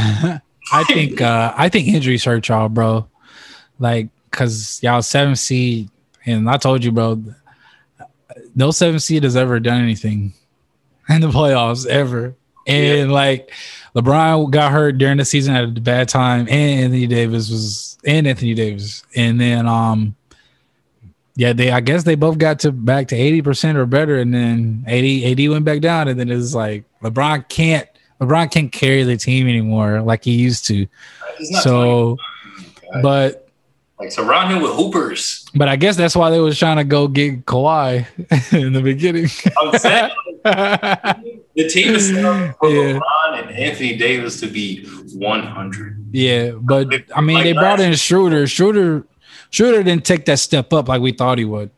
[0.73, 3.07] I think uh I think injuries hurt y'all, bro.
[3.79, 5.89] Like, cause y'all seven seed,
[6.25, 7.23] and I told you, bro,
[8.55, 10.33] no seven seed has ever done anything
[11.09, 12.35] in the playoffs ever.
[12.67, 13.51] And like
[13.95, 18.27] LeBron got hurt during the season at a bad time, and Anthony Davis was and
[18.27, 19.03] Anthony Davis.
[19.15, 20.15] And then um
[21.35, 24.83] yeah, they I guess they both got to back to 80% or better, and then
[24.87, 27.87] 80 AD went back down, and then it's like LeBron can't
[28.19, 30.87] LeBron can't carry the team anymore like he used to.
[31.61, 32.17] So,
[33.01, 33.49] but
[33.99, 35.45] like surround him with hoopers.
[35.55, 38.05] but I guess that's why they was trying to go get Kawhi
[38.53, 39.27] in the beginning.
[39.61, 40.11] I'm saying
[41.55, 42.93] the team is set up for Yeah.
[42.99, 46.09] LeBron and Anthony Davis to be 100.
[46.13, 48.47] yeah, but I mean they brought in Schroeder.
[48.47, 49.05] Schroeder
[49.51, 51.69] Schroeder didn't take that step up like we thought he would.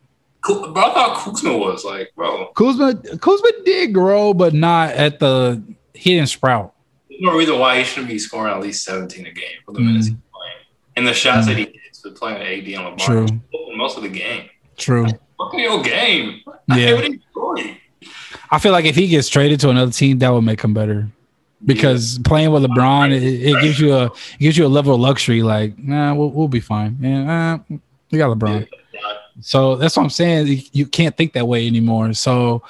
[0.44, 5.62] Bro, I thought Kuzma was like, bro, Kuzma Kuzma did grow, but not at the
[5.94, 6.74] he didn't sprout.
[7.10, 9.80] there's no reason why he shouldn't be scoring at least 17 a game for the
[9.80, 9.86] Mm.
[9.86, 10.58] minutes he's playing.
[10.98, 13.28] And the shots that he gets with playing with AD and LeBron True.
[13.78, 14.50] most of the game.
[14.78, 15.06] True.
[15.06, 15.20] At
[15.54, 16.42] your game.
[16.68, 16.94] Yeah.
[16.96, 17.78] what are you doing?
[18.52, 21.08] I feel like if he gets traded to another team, that would make him better.
[21.66, 25.00] Because playing with LeBron, it, it gives you a it gives you a level of
[25.00, 25.44] luxury.
[25.44, 26.98] Like, nah, we'll, we'll be fine.
[27.00, 27.78] Yeah, uh,
[28.12, 28.68] we got LeBron.
[28.94, 29.00] Yeah.
[29.42, 30.64] So that's what I'm saying.
[30.72, 32.14] You, can't think that way anymore.
[32.14, 32.64] So,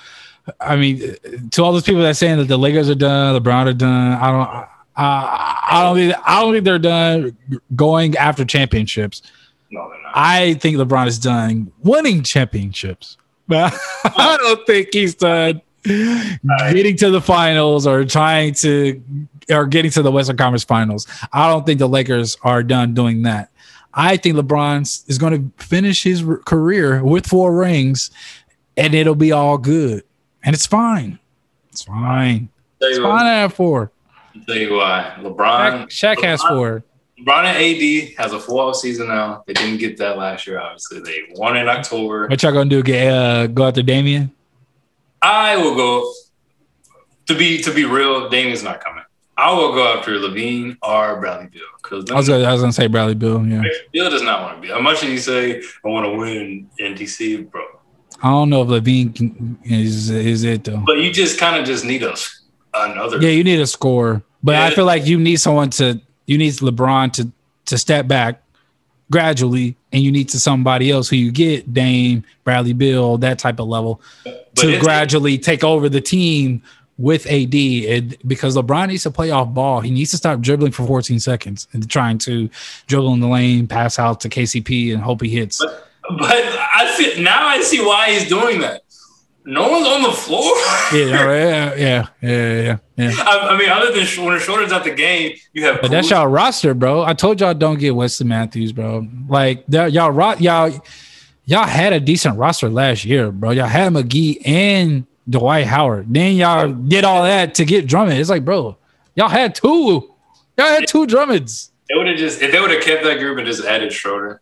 [0.60, 1.16] I mean,
[1.52, 4.32] to all those people that saying that the Lakers are done, LeBron are done, I
[4.32, 7.38] don't, I, I don't think, I don't think they're done
[7.76, 9.22] going after championships.
[9.72, 10.12] No, they're not.
[10.16, 13.18] I think LeBron is done winning championships.
[13.52, 19.02] I don't think he's done getting to the finals or trying to
[19.50, 21.08] or getting to the Western Conference Finals.
[21.32, 23.50] I don't think the Lakers are done doing that.
[23.94, 28.10] I think LeBron is going to finish his career with four rings,
[28.76, 30.04] and it'll be all good,
[30.44, 31.20] and it's fine.
[31.72, 32.50] It's fine.
[32.82, 33.92] It's fine what, to have four.
[34.48, 35.14] tell you why.
[35.18, 36.84] Shaq, LeBron, Shaq has four.
[37.20, 39.44] LeBron and AD has a full off season now.
[39.46, 41.00] They didn't get that last year, obviously.
[41.02, 42.28] They won in October.
[42.28, 42.82] What y'all gonna do?
[42.82, 44.32] Get uh, go after Damian?
[45.24, 46.14] I will go
[47.28, 49.04] to be to be real, Damian's not coming.
[49.38, 51.62] I will go after LaVine or Bradley Beal.
[51.82, 53.44] Because I was gonna, I was gonna say Bradley Beal.
[53.46, 54.74] Yeah, Beal does not want to be.
[54.74, 57.64] As much as you say I want to win in DC, bro.
[58.22, 60.84] I don't know if LaVine can, is is it though.
[60.86, 62.16] But you just kind of just need a
[62.74, 63.20] another.
[63.22, 66.54] Yeah, you need a score, but I feel like you need someone to you need
[66.54, 67.32] LeBron to
[67.66, 68.44] to step back
[69.14, 73.60] gradually, and you need to somebody else who you get Dame, Bradley Beal, that type
[73.60, 76.64] of level But to gradually take over the team
[76.98, 77.54] with AD.
[77.54, 81.20] And because LeBron needs to play off ball, he needs to stop dribbling for 14
[81.20, 82.50] seconds and trying to
[82.88, 85.64] dribble in the lane, pass out to KCP, and hope he hits.
[85.64, 85.78] But
[86.20, 87.46] I see now.
[87.46, 88.83] I see why he's doing that.
[89.46, 90.56] No one's on the floor.
[90.94, 93.12] Yeah, yeah, yeah, yeah.
[93.26, 95.82] I, I mean, other than when Schroeder's at the game, you have.
[95.82, 97.04] But that's y'all roster, bro.
[97.04, 99.08] I told y'all don't get Wesley Matthews, bro.
[99.28, 100.72] Like that, y'all ro- y'all
[101.46, 103.52] y'all had a decent roster last year, bro.
[103.52, 106.14] Y'all had McGee and Dwight Howard.
[106.14, 108.20] Then y'all did all that to get Drummond.
[108.20, 108.78] It's like, bro,
[109.16, 110.10] y'all had two.
[110.58, 111.72] Y'all had two Drummonds.
[111.90, 114.42] They would have just if they would have kept that group and just added Schroeder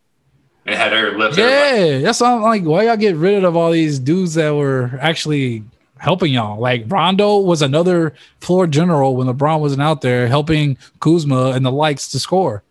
[0.65, 1.37] and had her left.
[1.37, 2.37] everybody- Yeah, that's all.
[2.37, 5.63] I'm like, why y'all get rid of all these dudes that were actually
[5.97, 6.59] helping y'all.
[6.59, 11.71] Like Rondo was another floor general when LeBron wasn't out there helping Kuzma and the
[11.71, 12.63] likes to score.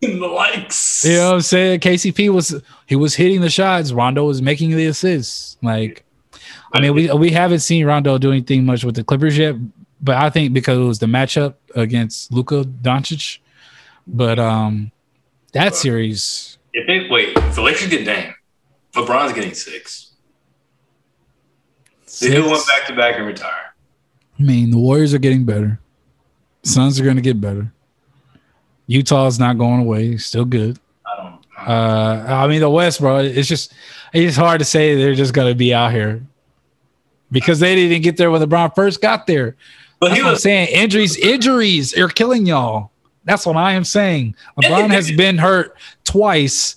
[0.00, 1.04] the likes.
[1.04, 1.80] You know what I'm saying?
[1.80, 2.54] KCP was
[2.86, 3.92] he was hitting the shots.
[3.92, 5.58] Rondo was making the assists.
[5.62, 6.04] Like,
[6.72, 9.56] I mean, we we haven't seen Rondo do anything much with the Clippers yet,
[10.00, 13.40] but I think because it was the matchup against Luka Doncic.
[14.06, 14.90] But um
[15.52, 18.34] that series, If they wait, if the Lakers get Dame,
[18.94, 20.12] LeBron's getting six.
[22.20, 23.74] They do six- one back to back and retire.
[24.38, 25.80] I mean, the Warriors are getting better.
[26.62, 27.72] Suns are going to get better.
[28.86, 30.16] Utah's not going away.
[30.16, 30.78] Still good.
[31.06, 31.68] I don't.
[31.68, 33.18] Uh, I mean, the West, bro.
[33.18, 33.72] It's just
[34.12, 36.22] it's hard to say they're just going to be out here
[37.30, 39.56] because they didn't get there when LeBron first got there.
[40.00, 40.42] but That's he what I'm was.
[40.42, 40.68] saying.
[40.68, 42.90] Injuries, injuries are killing y'all.
[43.30, 44.34] That's what I am saying.
[44.60, 46.76] LeBron has been hurt twice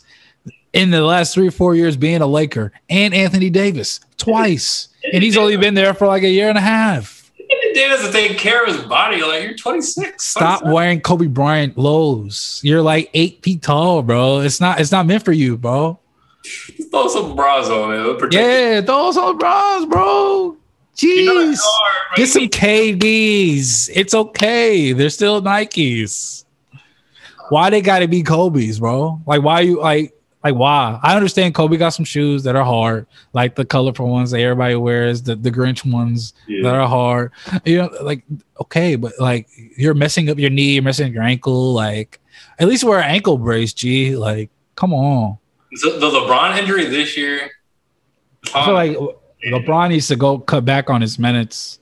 [0.71, 5.23] in the last three or four years being a Laker, and Anthony Davis twice, and
[5.23, 7.31] he's only been there for like a year and a half.
[7.73, 9.23] Davis to take care of his body.
[9.23, 10.23] Like you're 26.
[10.23, 10.73] Stop 27.
[10.73, 12.61] wearing Kobe Bryant lows.
[12.63, 14.41] You're like eight feet tall, bro.
[14.41, 14.79] It's not.
[14.79, 15.99] It's not meant for you, bro.
[16.91, 18.05] Throw some bras on man.
[18.05, 18.29] You.
[18.31, 20.55] Yeah, those are bras, bro.
[20.99, 22.23] You know Jeez, it's hard, bro.
[22.23, 23.89] get some KDs.
[23.93, 24.93] It's okay.
[24.93, 26.42] They're still Nikes.
[27.49, 29.21] Why they got to be Kobe's, bro?
[29.25, 30.13] Like, why you like?
[30.43, 30.99] Like, why?
[31.01, 34.75] I understand Kobe got some shoes that are hard, like the colorful ones that everybody
[34.75, 36.63] wears, the, the Grinch ones Yeah.
[36.63, 37.31] that are hard.
[37.63, 38.25] You know, like
[38.59, 41.71] okay, but like you're messing up your knee, you're messing up your ankle.
[41.73, 42.19] Like
[42.59, 44.17] at least wear an ankle brace, G.
[44.17, 45.37] Like, come on.
[45.75, 47.49] So the LeBron injury this year.
[48.53, 48.97] I feel like
[49.47, 51.79] LeBron needs to go cut back on his minutes,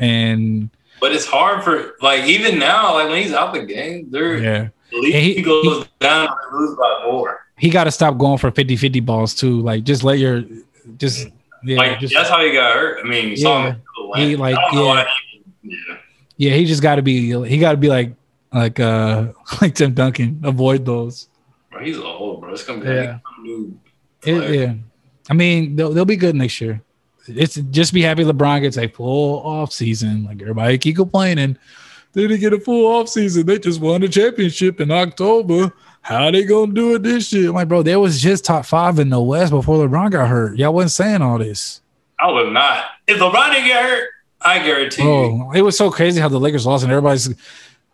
[0.00, 4.38] and But it's hard for like even now, like when he's out the game, they're
[4.38, 7.46] yeah, the league he- goes down and lose by more.
[7.58, 9.60] he got to stop going for 50-50 balls too.
[9.60, 10.44] Like, just let your
[10.96, 11.28] just
[11.64, 13.04] yeah, like just, that's how he got hurt.
[13.04, 13.82] I mean, you saw him.
[14.16, 15.04] He, like, I don't know yeah.
[15.62, 15.96] he- yeah.
[16.36, 16.54] yeah.
[16.54, 17.30] He just got to be.
[17.48, 18.14] He got to be like
[18.52, 19.28] like uh
[19.62, 20.40] like Tim Duncan.
[20.44, 21.28] Avoid those.
[21.70, 22.52] Bro, he's old, bro.
[22.52, 23.12] It's gonna be Yeah.
[23.12, 23.78] like new
[24.24, 24.74] It- yeah,
[25.30, 26.82] I mean they'll, they'll be good next year.
[27.28, 30.24] It's just be happy LeBron gets a full off season.
[30.24, 31.56] Like everybody keep complaining,
[32.12, 33.46] they didn't get a full off season.
[33.46, 35.72] They just won a championship in October.
[36.02, 37.48] How they gonna do it this year?
[37.50, 40.58] I'm like, bro, there was just top five in the West before LeBron got hurt.
[40.58, 41.80] Y'all wasn't saying all this.
[42.18, 42.84] I was not.
[43.06, 44.08] If LeBron didn't get hurt,
[44.40, 45.08] I guarantee you.
[45.08, 47.32] Oh, it was so crazy how the Lakers lost and everybody's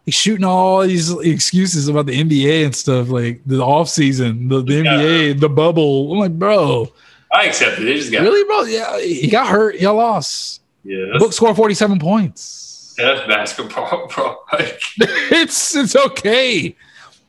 [0.08, 4.72] shooting all these excuses about the NBA and stuff, like the off season, the, the
[4.82, 4.84] Yeah.
[4.84, 6.10] NBA, the bubble.
[6.12, 6.90] I'm like, bro,
[7.34, 7.84] I accept it.
[7.84, 8.62] They just got really, bro?
[8.62, 9.76] Yeah, he got hurt.
[9.80, 10.62] Y'all lost.
[10.82, 12.64] Yeah, Book scored 47 points.
[12.98, 14.36] That's basketball, bro.
[15.30, 16.74] It's it's okay.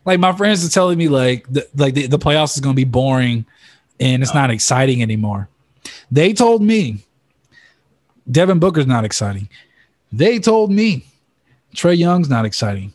[0.05, 2.83] Like my friends are telling me, like the, like the, the playoffs is gonna be
[2.85, 3.45] boring,
[3.99, 5.47] and it's not exciting anymore.
[6.11, 7.03] They told me
[8.31, 9.49] Devin Booker's not exciting.
[10.11, 11.05] They told me
[11.75, 12.93] Trae Young's not exciting.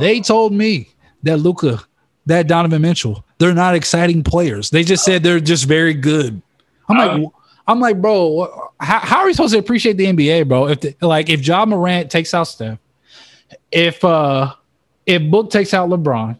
[0.00, 0.88] They told me
[1.22, 1.80] that Luka,
[2.26, 4.70] that Donovan Mitchell, they're not exciting players.
[4.70, 6.40] They just said they're just very good.
[6.88, 7.32] I'm like,
[7.68, 10.68] I'm like, bro, what- how, how are we supposed to appreciate the NBA, bro?
[10.68, 12.78] If the, like if Ja Morant takes out Steph,
[13.70, 14.54] if uh
[15.06, 16.38] if Book takes out LeBron,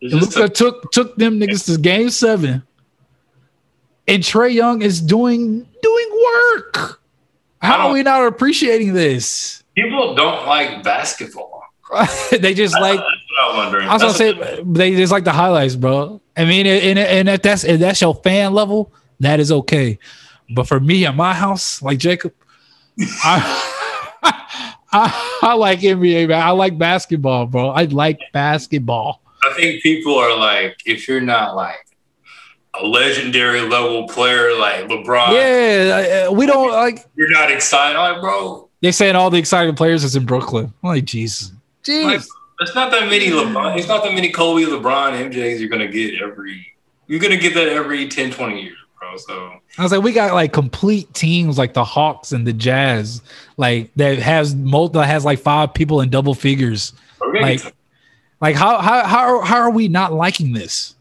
[0.00, 2.62] it's and just Luka a- took took them niggas to game seven,
[4.08, 7.00] and Trae Young is doing doing work.
[7.58, 9.64] How are we not appreciating this?
[9.74, 11.62] people don't like basketball.
[12.30, 13.10] they just like That's
[13.40, 13.74] I'm.
[13.88, 16.20] I was gonna say they just like the highlights, bro.
[16.36, 19.98] I mean, and and if that's if that's your fan level, that is okay.
[20.54, 22.32] But for me at my house, like Jacob,
[23.22, 23.60] I,
[24.92, 26.42] I I like NBA, man.
[26.42, 27.68] I like basketball, bro.
[27.70, 29.20] I like basketball.
[29.42, 31.76] I think people are like, if you're not like
[32.80, 37.04] a legendary level player like LeBron, Yeah, uh, we don't like.
[37.16, 37.98] you're not excited.
[37.98, 40.72] Like, bro, They saying all the exciting players is in Brooklyn.
[40.82, 41.52] I'm like, Jesus,
[41.86, 42.26] like, jeez.
[42.60, 43.76] it's not that many LeBron.
[43.78, 46.66] It's not that many Kobe, LeBron, MJs you're gonna get every.
[47.06, 48.78] You're gonna get that every 10, 20 years,
[49.08, 49.16] bro.
[49.16, 53.22] So I was like, we got like complete teams like the Hawks and the Jazz,
[53.56, 56.92] like that has multi has like five people in double figures.
[57.20, 57.60] Like.
[58.40, 60.96] Like how how how how are we not liking this?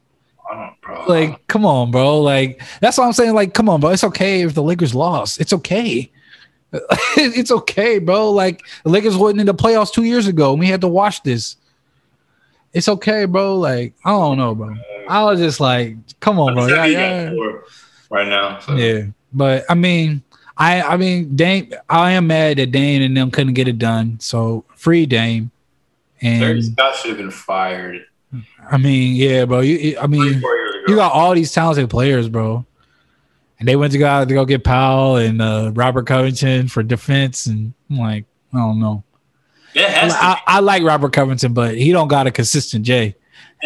[0.82, 1.06] Bro.
[1.08, 2.22] Like, come on, bro.
[2.22, 3.34] Like that's what I'm saying.
[3.34, 3.90] Like, come on, bro.
[3.90, 5.42] It's okay if the Lakers lost.
[5.42, 6.10] It's okay.
[7.18, 8.32] it's okay, bro.
[8.32, 11.22] Like the Lakers wasn't in the playoffs two years ago, and we had to watch
[11.24, 11.58] this.
[12.72, 13.58] It's okay, bro.
[13.58, 14.76] Like I don't know, bro.
[15.10, 16.68] I was just like, come on, bro.
[16.68, 17.34] Yeah, yeah.
[18.14, 18.60] Right now.
[18.60, 18.76] So.
[18.76, 20.24] Yeah, but I mean,
[20.56, 21.74] I I mean, Dame.
[21.90, 24.20] I am mad that Dame and them couldn't get it done.
[24.20, 25.52] So free Dame,
[26.22, 28.06] Terry and Scott should have been fired
[28.70, 29.60] I mean, yeah, bro.
[29.60, 30.84] You, I mean, four years ago.
[30.88, 32.66] you got all these talented players, bro,
[33.60, 36.82] and they went to go out to go get Powell and uh, Robert Covington for
[36.84, 39.04] defense, and I'm like, I don't know.
[39.76, 43.16] Has I, I like Robert Covington, but he don't got a consistent J.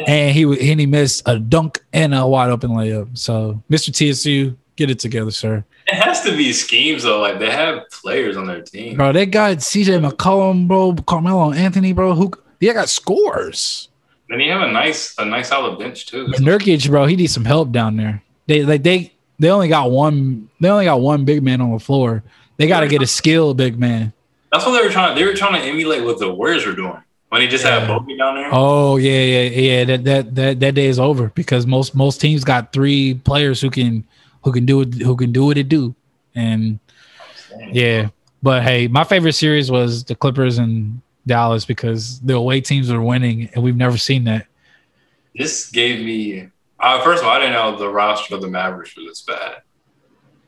[0.05, 3.17] And he and he missed a dunk and a wide open layup.
[3.17, 3.91] So, Mr.
[3.91, 5.65] TSU, get it together, sir.
[5.87, 7.19] It has to be schemes though.
[7.19, 8.97] Like they have players on their team.
[8.97, 12.13] Bro, they got CJ McCollum, bro, Carmelo Anthony, bro.
[12.13, 13.89] Who they got scores.
[14.29, 16.27] Then you have a nice, a nice solid bench too.
[16.27, 18.21] Nurkic, bro, he needs some help down there.
[18.45, 21.79] They like they they only got one they only got one big man on the
[21.79, 22.23] floor.
[22.57, 24.13] They got to get a skilled big man.
[24.51, 25.15] That's what they were trying.
[25.15, 27.87] They were trying to emulate what the Warriors were doing when they just had Yeah.
[27.87, 28.49] Bogey down there.
[28.51, 29.83] Oh yeah, yeah, yeah.
[29.85, 33.69] That that that that day is over because most most teams got three players who
[33.69, 34.05] can
[34.43, 35.95] who can do it who can do what it do.
[36.35, 36.79] And
[37.71, 38.09] yeah,
[38.43, 43.01] but hey, my favorite series was the Clippers and Dallas because the away teams were
[43.01, 44.47] winning and we've never seen that.
[45.35, 46.49] This gave me.
[46.79, 49.61] Uh, first of all, I didn't know the roster of the Mavericks was this bad.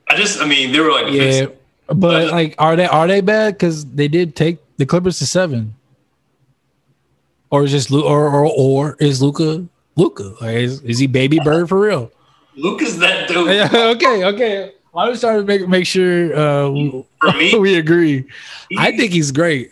[0.07, 1.47] I just, I mean, they were like, Yeah,
[1.87, 3.53] but like, are they are they bad?
[3.55, 5.75] Because they did take the Clippers to seven,
[7.51, 10.35] or is just Lu- or or or is Luka Luka?
[10.41, 12.11] Like, is, is he baby bird for real?
[12.55, 13.47] Luka's that dude.
[13.55, 14.73] Yeah, okay, okay.
[14.95, 17.05] I was trying to make make sure uh, me,
[17.59, 18.25] we agree.
[18.77, 19.71] I think he's great.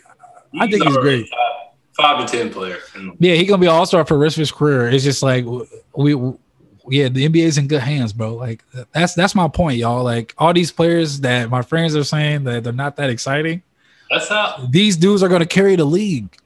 [0.58, 1.28] I think he's great.
[1.30, 2.78] top Five to ten player.
[3.18, 4.88] Yeah, he's gonna be all star for the rest of his career.
[4.88, 5.44] It's just like
[5.96, 6.34] we, we,
[6.88, 8.34] yeah, the NBA's in good hands, bro.
[8.34, 8.62] Like
[8.92, 10.04] that's that's my point, y'all.
[10.04, 13.62] Like all these players that my friends are saying that they're not that exciting.
[14.10, 14.66] That's how.
[14.70, 16.36] These dudes are gonna carry the league.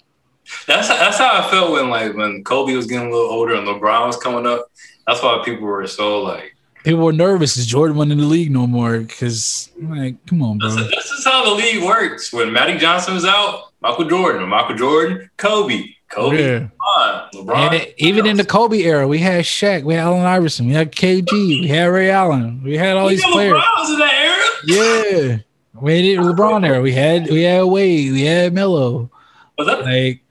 [0.66, 3.66] That's that's how I felt when like when Kobe was getting a little older and
[3.66, 4.66] LeBron was coming up.
[5.06, 6.54] That's why people were so like.
[6.84, 7.56] People were nervous.
[7.56, 8.98] Is Jordan wasn't in the league no more?
[8.98, 10.82] Because like, come on, This, bro.
[10.84, 12.32] is- this is how the league works.
[12.32, 14.48] When Magic Johnson was out, Michael Jordan.
[14.48, 15.84] Michael Jordan, Kobe.
[16.08, 16.42] Kobe.
[16.42, 16.68] Yeah.
[16.80, 17.30] LeBron.
[17.34, 17.56] LeBron.
[17.56, 20.72] And it, even in the Kobe era, we had Shaq, we had Allen Iverson, we
[20.74, 23.54] had KG, we had Ray Allen, we had all You these players.
[23.54, 24.48] LeBron was in that era.
[24.66, 25.36] Yeah,
[25.80, 26.80] we did LeBron era.
[26.82, 29.08] We had we had Wade, we had Melo.
[29.56, 30.21] Was that, Like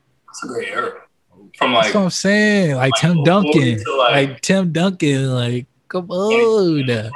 [0.42, 0.94] that's a great era.
[1.58, 2.76] From that's like what I'm saying.
[2.76, 5.32] Like Tim Michael Duncan, like- like Tim Duncan.
[5.36, 7.12] Like come on,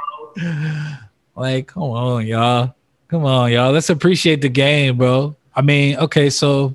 [1.34, 2.74] like come on, y'all.
[3.08, 3.72] Come on, y'all.
[3.72, 5.36] Let's appreciate the game, bro.
[5.54, 6.74] I mean, okay, so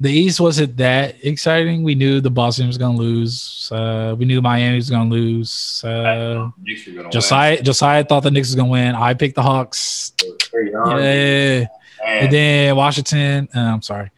[0.00, 1.84] the East wasn't that exciting.
[1.84, 3.70] We knew the Boston was gonna lose.
[3.72, 5.82] Uh, we knew Miami was gonna lose.
[5.84, 8.94] Uh, Knicks were gonna Josiah Josiah thought the Knicks was gonna win.
[8.94, 10.12] I picked the Hawks.
[10.22, 10.36] win.
[10.52, 10.98] Very young.
[10.98, 11.66] Yeah.
[12.04, 13.48] And And then Washington.
[13.54, 14.10] Uh, I'm sorry.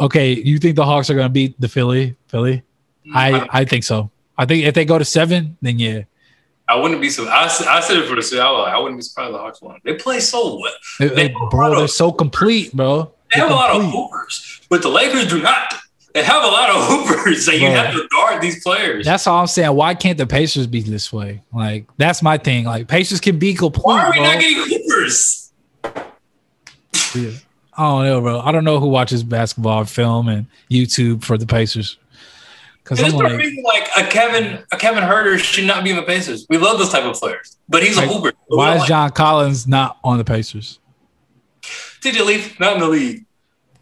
[0.00, 2.16] Okay, you think the Hawks are gonna beat the Philly?
[2.28, 2.62] Philly?
[3.06, 4.10] Mm, I I think so.
[4.36, 6.02] I think if they go to seven, then yeah.
[6.68, 7.26] I wouldn't be so.
[7.28, 8.40] I, I said it for the city.
[8.40, 9.80] I, I wouldn't be surprised the Hawks won.
[9.84, 10.72] They play so well.
[10.98, 13.12] They, they, bro, they're so complete, bro.
[13.32, 15.74] They They're have a lot of hoopers, but the Lakers do not.
[16.14, 19.04] They have a lot of hoopers, and you have to guard these players.
[19.04, 19.74] That's all I'm saying.
[19.74, 21.42] Why can't the Pacers be this way?
[21.52, 22.64] Like that's my thing.
[22.64, 23.84] Like Pacers can be complete.
[23.84, 24.24] Why are we bro.
[24.24, 25.52] not getting hoopers?
[27.14, 27.30] Yeah.
[27.76, 28.40] I don't know, bro.
[28.40, 31.98] I don't know who watches basketball film and YouTube for the Pacers.
[32.82, 35.96] Because And I'm like, reason like a Kevin, a Kevin Huerter should not be in
[35.96, 36.46] the Pacers.
[36.50, 38.32] We love those type of players, but he's Like, a hooper.
[38.48, 40.78] Why is like- John Collins not on the Pacers?
[42.02, 42.58] Did you leave?
[42.60, 43.24] not in the league?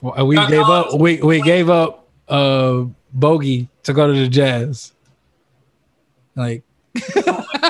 [0.00, 1.00] Well, We John gave Collins- up.
[1.00, 4.92] We we gave up uh Bogey to go to the Jazz.
[6.36, 6.62] Like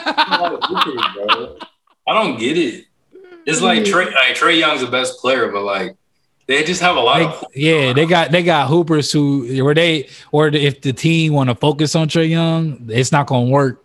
[0.06, 1.56] I
[2.06, 2.86] don't get it.
[3.46, 5.96] It's like Trae, like Trae Young's the best player, but like
[6.46, 9.74] they just have a lot They- of yeah, they got they got hoopers who where
[9.74, 13.78] they or if the team want to focus on Trae Young, it's not gonna work.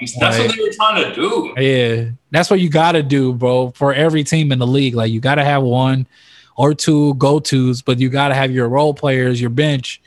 [0.00, 1.54] That's what they were trying to do.
[1.56, 3.70] Yeah, that's what you got to do, bro.
[3.70, 6.06] For every team in the league, like you got to have one
[6.56, 10.02] or two go tos, but you got to have your role players, your bench,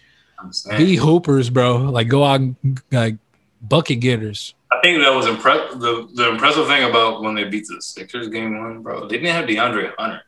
[0.77, 1.77] be hoopers, bro.
[1.77, 2.55] Like go out and,
[2.91, 3.15] like
[3.61, 4.53] bucket getters.
[4.71, 5.79] I think that was impressive.
[5.79, 9.31] The, the impressive thing about when they beat the Sixers game one, bro, they didn't
[9.33, 10.21] have DeAndre Hunter.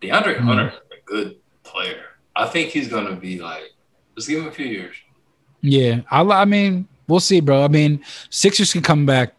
[0.00, 0.44] DeAndre Mhm.
[0.44, 0.72] Hunter
[1.12, 2.02] good player.
[2.34, 3.62] I think he's gonna be like,
[4.16, 4.96] just give him a few years.
[5.60, 7.62] Yeah, I, I mean, we'll see, bro.
[7.64, 9.34] I mean, Sixers can come back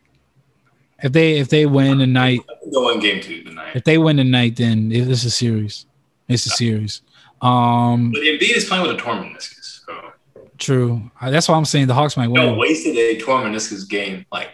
[1.03, 2.41] if they if they win tonight.
[2.71, 3.75] Go in game two tonight.
[3.75, 5.85] If they win tonight, then it's a series.
[6.27, 7.01] It's a series.
[7.41, 9.81] Um, But Embiid is playing with a torn meniscus.
[9.85, 10.13] So.
[10.57, 11.11] true.
[11.21, 14.25] That's why I'm saying the Hawks might You know, wasted a torn meniscus game.
[14.31, 14.49] Like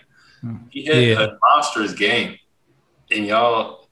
[0.72, 1.24] he had Yeah.
[1.26, 2.38] a monstrous game,
[3.11, 3.88] and y'all.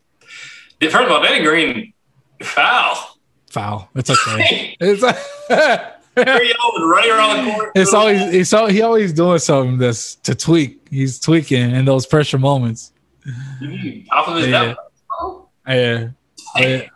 [0.82, 1.94] First of all, Danny Green
[2.42, 3.17] foul.
[3.58, 3.90] Foul.
[3.96, 4.76] It's okay.
[4.80, 5.02] It's
[6.18, 7.72] running around the court.
[7.76, 10.80] it's always it's all he always doing something that's to tweak.
[10.90, 12.92] He's tweaking in those pressure moments.
[13.26, 14.76] Of his Yeah.
[15.68, 16.10] Yeah.
[16.56, 16.88] But,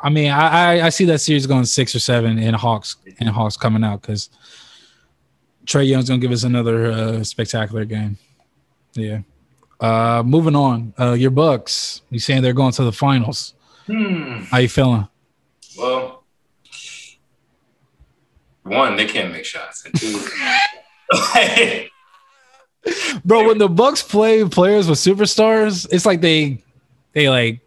[0.00, 3.28] I mean, I, I I see that series going six or seven and Hawks and
[3.28, 4.30] Hawks coming out because
[5.66, 8.16] Trae Young's gonna give us another uh, spectacular game.
[8.94, 9.20] Yeah.
[9.80, 10.94] Uh, moving on.
[10.98, 12.02] Uh, your Bucks.
[12.10, 13.54] You saying they're going to the finals?
[13.86, 14.42] Hmm.
[14.50, 15.08] How you feeling?
[15.78, 16.24] Well,
[18.64, 20.20] one, they can't make shots, and two,
[23.24, 26.62] Bro, when the Bucks play players with superstars, it's like they
[27.12, 27.60] they like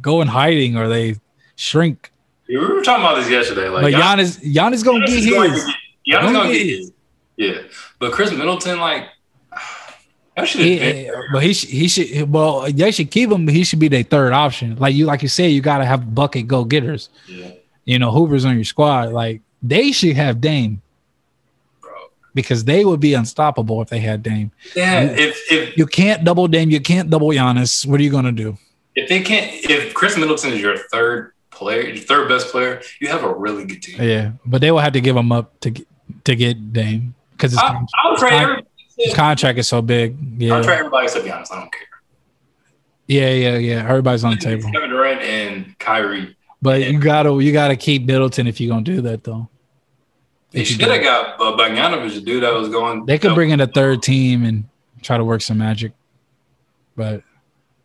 [0.00, 1.16] go in hiding or they
[1.56, 2.10] shrink.
[2.48, 3.68] we were talking about this yesterday.
[3.68, 5.66] Like, Like Gian- Giannis, Giannis gonna Giannis get is Going to get-
[6.20, 6.78] Giannis Gonna get his.
[6.78, 6.92] his.
[7.36, 7.62] Yeah,
[7.98, 9.04] but Khris Middleton, like,
[10.36, 11.06] that should He, been.
[11.06, 13.46] Eh, but he should, he should well they should keep him.
[13.46, 14.76] But he should be their third option.
[14.76, 17.08] Like you like you said, you gotta have bucket go getters.
[17.28, 17.50] Yeah,
[17.84, 19.12] You know, Hoover's on your squad.
[19.12, 20.82] Like they should have Dame
[21.80, 21.90] bro.
[22.34, 24.50] because they would be unstoppable if they had Dame.
[24.74, 26.70] Yeah, if if You can't double Dame.
[26.70, 27.86] You can't double Giannis.
[27.86, 28.58] What are you gonna do?
[28.96, 33.08] if they can't, if Khris Middleton is your third player, your third best player, you
[33.08, 34.00] have a really good team.
[34.00, 35.86] Yeah, but they will have to give him up to get,
[36.24, 37.62] to get Dame because it's.
[37.62, 38.66] I, con- I'll trade everybody.
[38.96, 40.16] His contract is so big.
[40.38, 40.50] Yeah.
[40.50, 41.50] Contract everybody except Giannis.
[41.52, 41.80] I don't care.
[43.06, 43.88] yeah, yeah, yeah.
[43.88, 46.36] Everybody's on the table, Kevin Durant and Kyrie.
[46.62, 49.48] but you gotta you gotta keep Middleton if you're gonna do that though.
[50.50, 53.06] They should have got uh, Bogdanovich, the dude that was going.
[53.06, 54.64] They could bring in a third team and
[55.02, 55.92] try to work some magic,
[56.94, 57.22] but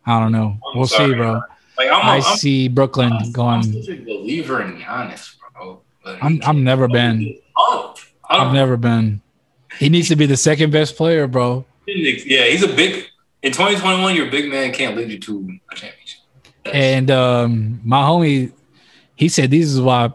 [0.06, 0.56] I don't know.
[0.72, 1.32] I'm We'll sorry, see, bro.
[1.76, 3.62] Like I'm, I I'm, see Brooklyn I'm going.
[3.64, 5.80] such a believer in Giannis, bro.
[6.22, 7.36] I'm I've never been.
[7.56, 7.94] I
[8.28, 9.20] I've never been.
[9.80, 11.64] He needs to be the second best player, bro.
[11.86, 13.06] yeah, he's a big.
[13.42, 16.20] In 2021, your big man can't lead you to a championship.
[16.64, 18.52] That's- And um, my homie,
[19.16, 20.12] he said this is why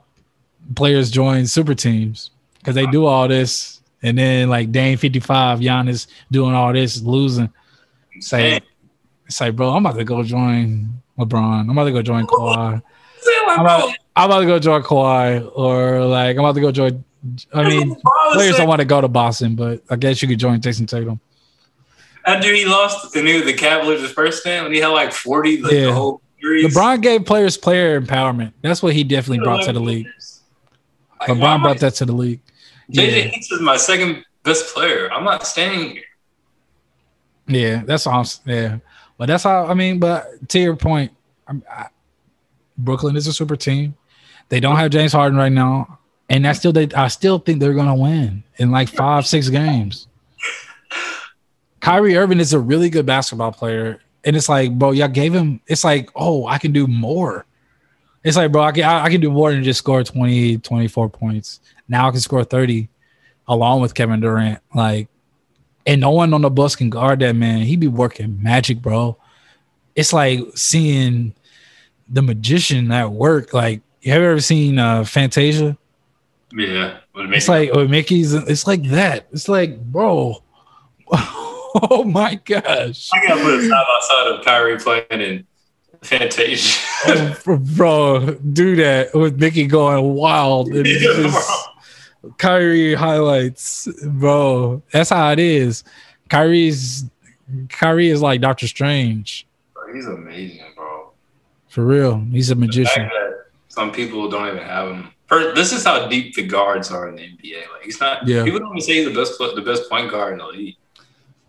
[0.76, 6.06] players join super teams because they do all this, and then like Dame 55, Giannis
[6.30, 7.50] doing all this, losing.
[8.20, 8.60] Say,
[9.26, 11.62] it's like, bro, I'm about to go join LeBron.
[11.62, 12.82] I'm about to go join Kawhi.
[13.48, 17.04] I'm about, I'm about to go join Kawhi, or like I'm about to go join.
[17.54, 17.96] I mean,
[18.34, 21.20] players don't want to go to Boston, but I guess you could join Jayson Tatum.
[22.26, 25.62] after he lost the new the Cavaliers his first game when he had like 40
[25.62, 25.86] like, Yeah.
[25.86, 26.74] the whole series.
[26.76, 28.54] LeBron gave players player empowerment.
[28.62, 30.08] That's what he definitely brought to the league.
[31.20, 32.42] Like, LeBron I- brought that to the league.
[32.92, 33.24] JJ Yeah.
[33.32, 35.12] Hickson is my second best player.
[35.12, 36.04] I'm not staying here.
[37.48, 38.44] Yeah, that's awesome.
[38.48, 38.78] Yeah,
[39.18, 40.00] but that's how I mean.
[40.00, 41.12] But to your point,
[41.48, 41.88] I,
[42.78, 43.96] Brooklyn is a super team.
[44.50, 46.00] They don't have James Harden right now,
[46.30, 50.08] and I still I still think they're gonna win in like five six games.
[51.80, 55.62] Kyrie Irving is a really good basketball player, and it's like, bro, y'all gave him.
[55.68, 57.46] It's like, oh, I can do more.
[58.24, 61.10] It's like, bro, I can I, I can do more than just score 20, 24
[61.10, 61.60] points.
[61.88, 62.90] Now I can score 30
[63.48, 64.60] along with Kevin Durant.
[64.74, 65.10] Like,
[65.86, 67.60] and no one on the bus can guard that man.
[67.60, 69.18] He be working magic, bro.
[69.94, 71.36] It's like seeing
[72.10, 73.54] the magician at work.
[73.54, 75.78] Like, you ever seen uh Fantasia?
[76.56, 77.00] Yeah.
[77.16, 78.34] It's like with Mickey's.
[78.34, 79.28] It's like that.
[79.32, 80.42] It's like, bro.
[81.12, 85.48] oh my gosh, I gotta put a side by side of Kyrie playing in
[86.02, 86.82] Fantasia.
[87.08, 90.70] Oh, bro, do that with Mickey going wild.
[90.70, 91.70] And Yeah, just
[92.38, 94.82] Kyrie highlights, bro.
[94.92, 95.84] That's how it is.
[96.30, 97.06] Kyrie's
[97.70, 99.46] Kyrie is like Doctor Strange
[99.94, 101.12] He's amazing, bro.
[101.70, 102.20] for real.
[102.32, 103.10] He's a magician.
[103.68, 105.12] some people don't even have him.
[105.30, 107.62] This is how deep the guards are in the NBA.
[107.74, 108.28] Like he's not.
[108.28, 108.44] Yeah.
[108.44, 110.76] People don't even say he's the best, the best point guard in the league.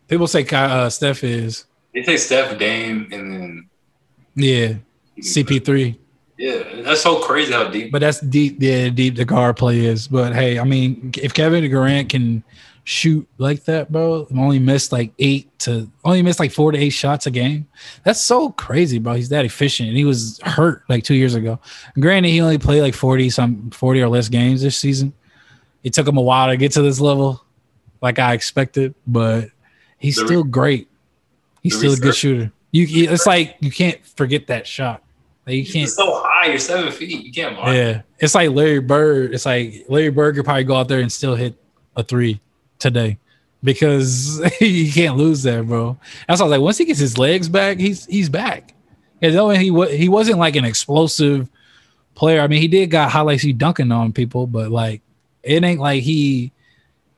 [0.09, 3.69] People say uh, Steph is They say Steph, Dame, and then
[4.35, 4.75] yeah
[5.21, 5.97] CP3,
[6.37, 7.91] Yeah, that's so crazy how deep.
[7.91, 8.57] but that's deep.
[8.61, 10.07] Yeah, deep the guard play is.
[10.09, 12.45] But hey, I mean, if Kevin Durant can
[12.87, 16.91] shoot like that, bro, only missed like eight to only missed like four to eight
[16.91, 17.67] shots a game.
[18.05, 19.15] That's so crazy, bro.
[19.15, 21.59] He's that efficient, and he was hurt like two years ago.
[21.99, 25.13] Granted, he only played like forty some forty or less games this season.
[25.83, 27.45] It took him a while to get to this level,
[28.01, 29.51] like I expected, but
[29.99, 30.89] he's The re- still great.
[31.63, 32.53] He's still a good shooter.
[32.71, 35.03] You, it's like you can't forget that shot.
[35.45, 35.89] Like you can't.
[35.89, 36.47] so high.
[36.47, 37.25] You're seven feet.
[37.25, 37.75] You can't mark.
[37.75, 39.35] Yeah, it's like Larry Bird.
[39.35, 41.57] It's like Larry Bird could probably go out there and still hit
[41.97, 42.41] a three
[42.79, 43.19] today
[43.63, 45.99] because he can't lose that, bro.
[46.29, 48.75] That's why I was like, once he gets his legs back, he's he's back.
[49.23, 51.49] And though he wa- he wasn't like an explosive
[52.15, 52.41] player.
[52.41, 55.03] I mean, he did got highlights he dunking on people, but like
[55.43, 56.53] it ain't like he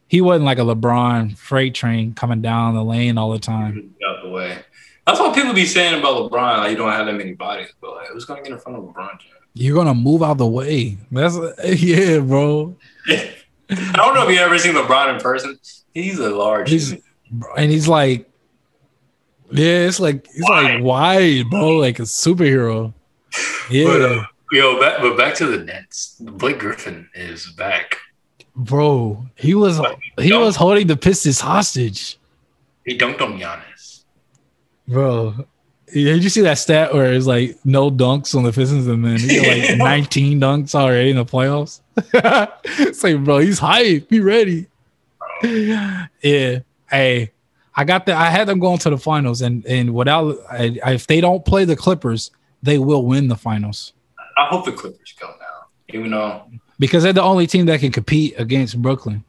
[0.08, 3.94] he wasn't like a LeBron freight train coming down the lane all the time.
[4.08, 4.58] out the way.
[5.06, 6.58] That's what people be saying about LeBron.
[6.58, 8.84] Like you don't have that many bodies, but like who's gonna get in front of
[8.84, 9.34] LeBron James?
[9.54, 10.98] You're gonna move out the way.
[11.10, 11.36] That's
[11.82, 12.76] yeah, bro.
[13.70, 15.58] I don't know if you ever seen LeBron in person.
[15.94, 16.70] He's a large.
[16.70, 16.92] He's
[17.56, 18.28] and he's like,
[19.50, 22.92] yeah, it's like he's like wide, bro, like a superhero.
[23.30, 26.16] But, Yeah, uh, yo, back, but back to the Nets.
[26.20, 27.98] Blake Griffin is back.
[28.56, 29.80] bro, he was
[30.18, 32.18] he was holding the Pistons hostage.
[32.86, 34.04] He dunked on Giannis.
[34.86, 35.34] bro.
[35.92, 39.18] Did you see that stat where it's like no dunks on the Pistons and then
[39.18, 41.80] he got like 19 dunks already in the playoffs?
[43.02, 44.08] like, bro, he's hype.
[44.08, 44.66] Be ready.
[45.42, 46.60] Yeah.
[46.90, 47.32] Hey,
[47.76, 50.92] I got the I had them going to the finals, and and without I, I-
[50.92, 52.30] if they don't play the Clippers,
[52.62, 53.92] they will win the finals
[54.36, 55.66] I hope the Clippers go now.
[55.88, 56.42] Even though
[56.78, 59.24] because they're the only team that can compete against Brooklyn.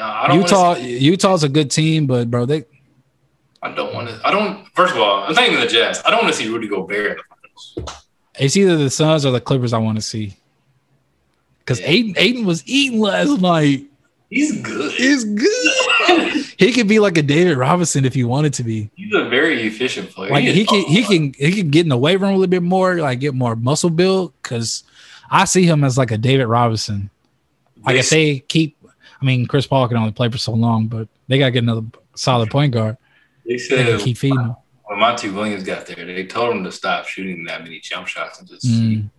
[0.00, 2.64] I don't Utah Utah's a good team, but bro, they
[3.62, 4.20] I don't want to.
[4.24, 4.66] I don't.
[4.74, 6.00] First of all, I'm not even the Jazz.
[6.04, 7.22] I don't want to see Rudy Gobert in the
[7.82, 7.96] finals.
[8.38, 10.36] it's either the Suns or the Clippers I want to see.
[11.60, 11.88] Because Yeah.
[11.88, 13.86] Ayton Ayton was eating last night.
[14.28, 14.92] He's good.
[14.92, 16.44] He's good.
[16.58, 18.88] he could be like a David Robinson if he wanted to be.
[18.94, 20.30] He's a very efficient player.
[20.30, 21.10] Like is he can he tall.
[21.10, 23.56] can he can get in the weight room a little bit more, like get more
[23.56, 24.32] muscle build.
[24.42, 24.84] Cause
[25.30, 27.10] I see him as like a David Robinson.
[27.84, 28.76] Like if they keep,
[29.20, 31.86] I mean, Chris Paul can only play for so long, but they gotta get another
[32.14, 32.96] solid point guard.
[33.46, 34.54] They They said can keep feeding him.
[34.84, 38.38] when Monty Williams got there, they told him to stop shooting that many jump shots
[38.38, 38.66] and just.
[38.66, 39.10] Mm.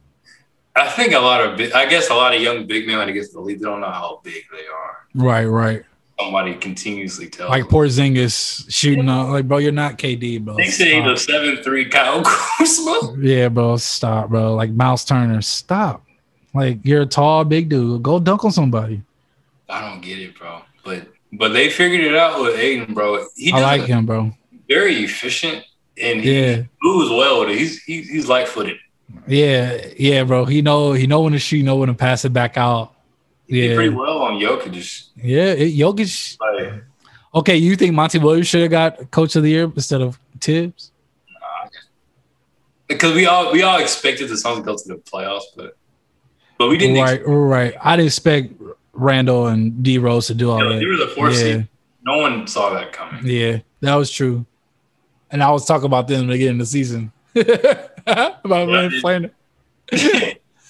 [0.76, 3.08] I think a lot of, big, I guess, a lot of young big men when
[3.08, 4.98] they get to the league, they don't know how big they are.
[5.14, 5.84] Right, right.
[6.20, 7.72] Somebody continuously tells Like them.
[7.74, 9.30] Porzingis shooting up.
[9.30, 10.56] Like, bro, you're not KD, bro.
[10.56, 12.22] They say the seven three Kyle
[12.58, 13.16] Kuzma.
[13.20, 14.54] Yeah, bro, stop, bro.
[14.56, 16.06] Like Miles Turner, stop.
[16.54, 18.04] Like you're a tall, big dude.
[18.04, 19.02] Go dunk on somebody.
[19.68, 20.62] I don't get it, bro.
[20.86, 23.26] But but they figured it out with Ayton, bro.
[23.36, 24.32] He I like it him, bro.
[24.70, 25.64] very efficient
[26.00, 27.48] and he Yeah, moves well.
[27.48, 28.78] He's he's, he's light footed.
[29.28, 30.46] Yeah, yeah, bro.
[30.46, 32.94] He know he know when to shoot, know when to pass it back out.
[33.48, 35.08] He Yeah, pretty well on Jokic.
[35.18, 35.46] Yeah.
[35.54, 36.38] It, Jokic.
[36.40, 36.84] like
[37.34, 40.92] Okay, you think Monty Williams should have got Coach of the Year instead of Thibs?
[42.88, 45.78] because we all we all expected the Suns to go to the playoffs, but
[46.58, 46.98] but we didn't.
[47.02, 47.74] Right, right.
[47.82, 48.54] I didn't expect
[48.94, 50.80] Randle and D Rose to do all Expect, that.
[50.80, 51.40] they were the fourth Yeah.
[51.40, 51.68] seed.
[52.04, 53.22] No one saw that coming.
[53.26, 54.46] Yeah, that was true.
[55.30, 57.12] And I was talking about them again in the season.
[58.06, 59.32] about Yeah, playing.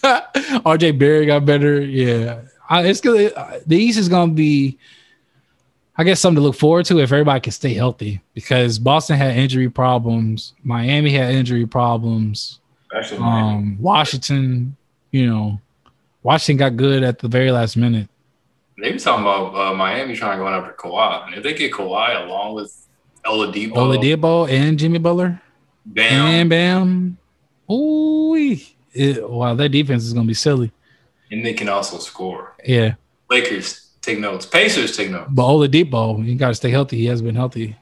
[0.04, 1.82] RJ Barrett got better.
[1.82, 3.34] Yeah, I, it's good.
[3.66, 4.78] The East is gonna be,
[5.98, 8.22] I guess, something to look forward to if everybody can stay healthy.
[8.34, 12.60] Because Boston had injury problems, Miami had injury problems,
[12.96, 14.76] Actually, um, Washington,
[15.12, 15.60] you know,
[16.24, 18.08] Washington got good at the very last minute.
[18.82, 21.72] they were talking about uh, Miami trying to go after Kawhi, and if they get
[21.72, 22.76] Kawhi along with
[23.26, 25.40] Oladipo, Oladipo and Jimmy Butler.
[25.86, 27.18] Bam, And bam.
[27.72, 28.58] Ooh.
[28.96, 30.72] Wow, that defense is gonna be silly.
[31.32, 32.56] and they can also score.
[32.66, 32.96] Yeah.
[33.30, 34.46] Lakers take notes.
[34.46, 35.30] Pacers take notes.
[35.32, 36.98] But Oladipo, you gotta stay healthy.
[36.98, 37.76] He has been healthy.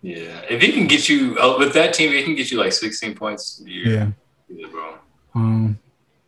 [0.00, 2.72] Yeah, if he can get you uh, with that team, he can get you like
[2.72, 4.08] 16 points Yeah.
[4.48, 4.94] Yeah, bro.
[5.34, 5.78] Um,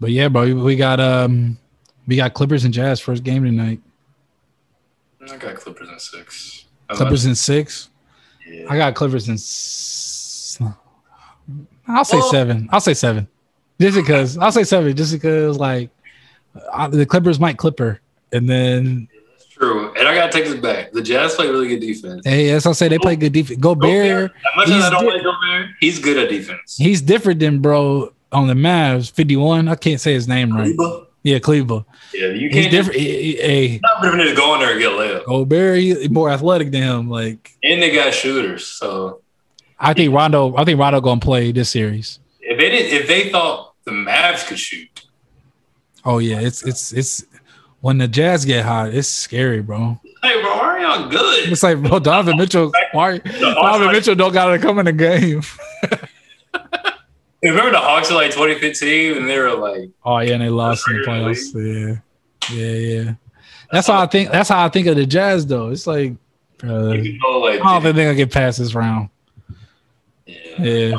[0.01, 1.59] but yeah, bro, we- got um
[2.07, 3.81] we got Clippers and Jazz first game tonight.
[5.23, 6.65] I got Clippers in six.
[6.89, 7.89] Clippers in six.
[8.47, 8.67] Yeah.
[8.69, 10.04] I got Clippers in s-
[11.89, 12.69] I'll say Well- seven.
[12.73, 13.29] I'll say seven.
[13.81, 15.91] Just because I'll say seven, just because like
[16.73, 18.01] uh, the Clippers might clipper.
[18.33, 19.93] And then That's true.
[19.95, 20.93] And I gotta take this back.
[20.93, 22.23] The Jazz play really good defense.
[22.25, 23.59] hey, as I say, they play good defense.
[23.61, 24.31] Gobert.
[24.31, 26.77] As much as he's I don't di- like Gobert, he's good at defense.
[26.79, 29.11] He's different than bro on the Mavs.
[29.11, 29.67] 51.
[29.69, 30.75] I can't say his name right.
[30.77, 31.07] Kleber?
[31.25, 31.85] Yeah, Cleveland.
[32.13, 32.71] Yeah, you can't.
[32.71, 33.01] different.
[33.01, 35.25] He- he- Hey, not different than go in there and get layup.
[35.25, 37.09] Gobert, he more athletic than him.
[37.11, 38.67] Like And they got shooters.
[38.67, 39.21] So
[39.79, 40.57] I think Rondo.
[40.57, 42.19] I think Rondo gonna play this series.
[42.41, 45.07] if they didn't, if they thought the Mavs could shoot,
[46.05, 47.25] Oh yeah, it's it's it's
[47.81, 50.01] when the Jazz get hot, it's scary, bro.
[50.23, 51.51] hey, bro, why are y'all good?
[51.51, 52.73] It's like bro, Donovan Mitchell.
[52.93, 55.43] Why Donovan Mitchell don't gotta come in the game?
[57.43, 60.89] Remember the Hawks in like 2015 and they were like, Oh yeah, and they lost
[60.89, 62.01] in the playoffs.
[62.51, 63.15] Yeah, yeah, yeah.
[63.71, 64.31] That's how I think.
[64.31, 65.69] That's how I think of the Jazz, though.
[65.71, 66.15] It's like,
[66.63, 69.11] uh, I like, don't think they're gonna get past this round.
[70.59, 70.97] Yeah.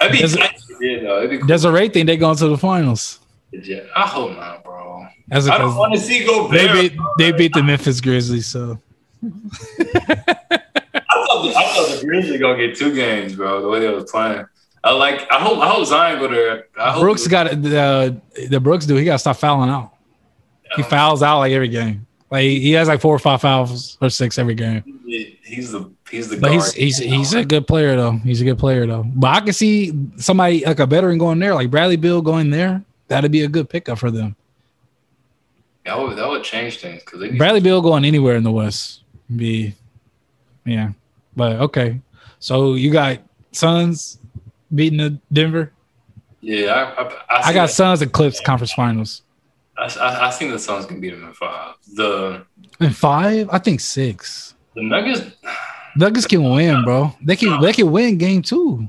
[0.00, 0.40] That'd be, Does it-
[0.80, 1.46] yeah, no, it'd be cool.
[1.46, 3.20] Desiree think they going to the finals.
[3.52, 5.06] Yeah, I hope not, bro.
[5.28, 8.46] That's I don't want to see go they beat they beat the Memphis Grizzlies.
[8.46, 8.78] So
[9.22, 9.28] I
[10.06, 13.62] thought the, I thought the Grizzlies gonna get two games, bro.
[13.62, 14.44] The way they was playing.
[14.82, 15.30] I like.
[15.30, 15.58] I hope.
[15.60, 16.66] I hope Zion go there.
[16.78, 18.20] I hope Brooks got the
[18.50, 18.98] the Brooks dude.
[18.98, 19.92] He got to stop fouling out.
[20.76, 22.06] He fouls out like every game.
[22.30, 24.82] Like he has like four or five fouls or six every game.
[25.42, 26.72] He's the he's the But guard.
[26.72, 28.12] he's he's he's a good player though.
[28.12, 29.04] He's a good player though.
[29.06, 32.82] But I can see somebody like a veteran going there, like Bradley Beal going there.
[33.08, 34.34] That'd be a good pickup for them.
[35.84, 39.02] that would that would change things because Bradley Beal going anywhere in the West
[39.36, 39.74] be,
[40.64, 40.90] yeah.
[41.36, 42.00] But okay,
[42.40, 43.18] so you got
[43.52, 44.18] Suns
[44.74, 45.72] beating the Denver.
[46.40, 47.72] Yeah, I I, I, I got that.
[47.74, 49.22] Suns and Clips conference finals.
[49.76, 51.74] I, I, I think the Suns can beat them in five.
[51.94, 52.44] The
[52.80, 54.54] In five, I think six.
[54.74, 55.22] the Nuggets,
[55.96, 57.12] Nuggets can win, bro.
[57.22, 58.88] They can they can win game two.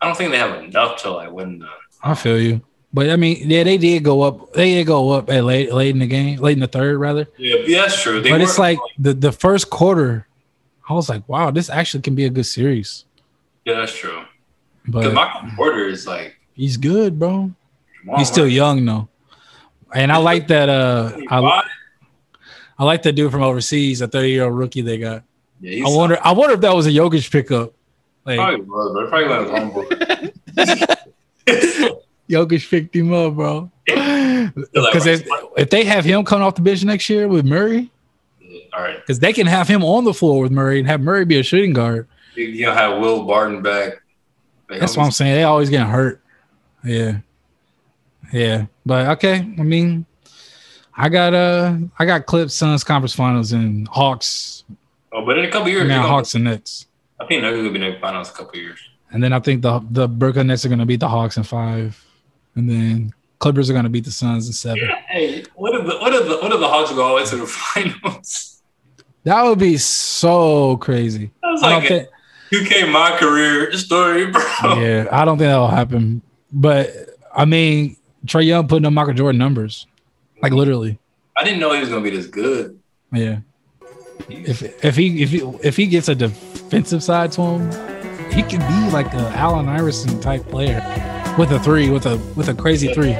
[0.00, 1.68] I don't think they have enough to like win the.
[2.02, 2.62] I feel you.
[2.92, 4.52] But I mean, yeah, they did go up.
[4.52, 7.28] They did go up at late late in the game, late in the third rather.
[7.36, 8.20] Yeah, yeah that's true.
[8.20, 10.26] They but it's like the the first quarter,
[10.88, 13.04] I was like, wow, this actually can be a good series.
[13.64, 14.22] yeah, that's true.
[14.88, 17.52] But Michael Porter is like, he's good, bro.
[18.16, 19.09] He's still young though.
[19.94, 20.68] And I like that.
[20.68, 21.62] Uh, I, Why?
[22.78, 25.22] I like that dude from overseas, a 30 year old rookie they got.
[25.60, 26.18] Yeah, I wonder.
[26.22, 27.74] I wonder if that was a Jokic pickup.
[28.24, 30.96] Like Probably was, but it probably went long
[32.30, 33.70] Jokic picked him up, bro.
[33.86, 35.26] Because if,
[35.56, 37.90] if they have him coming off the bench next year with Murray,
[38.72, 38.96] All right.
[38.96, 41.42] because they can have him on the floor with Murray and have Murray be a
[41.42, 42.08] shooting guard.
[42.34, 44.02] You, you know, have Will Barton back.
[44.68, 45.34] Like, That's what I'm saying.
[45.34, 46.22] They always getting hurt.
[46.84, 47.18] Yeah.
[48.32, 48.66] Yeah.
[48.86, 49.36] But okay.
[49.36, 50.06] I mean,
[50.96, 54.64] I got uh I got Clips Suns conference finals and Hawks.
[55.12, 56.86] Oh, but in a couple years, Now Hawks and Nets.
[57.18, 58.78] I think Nuggets will be in the finals a couple years.
[59.10, 62.02] And then I think the the Brooklyn Nets are gonna beat the Hawks in five.
[62.54, 64.88] And then Clippers are gonna beat the Suns in seven.
[65.08, 67.26] Hey, what if the what if the what if the Hawks go all the way
[67.28, 68.62] to the finals?
[69.24, 71.30] That would be so crazy.
[71.42, 74.42] That was I like don't a think 2K my career story, bro.
[74.80, 76.22] yeah, I don't think that'll happen.
[76.52, 76.90] But
[77.34, 79.86] I mean, Trae Young putting up Michael Jordan numbers.
[80.42, 80.98] Like literally.
[81.36, 82.78] I didn't know he was gonna be this good.
[83.12, 83.40] Yeah.
[84.28, 88.60] If if he if he if he gets a defensive side to him, he could
[88.60, 90.80] be like a Allen Iverson type player
[91.38, 93.10] with a three, with a with a crazy three.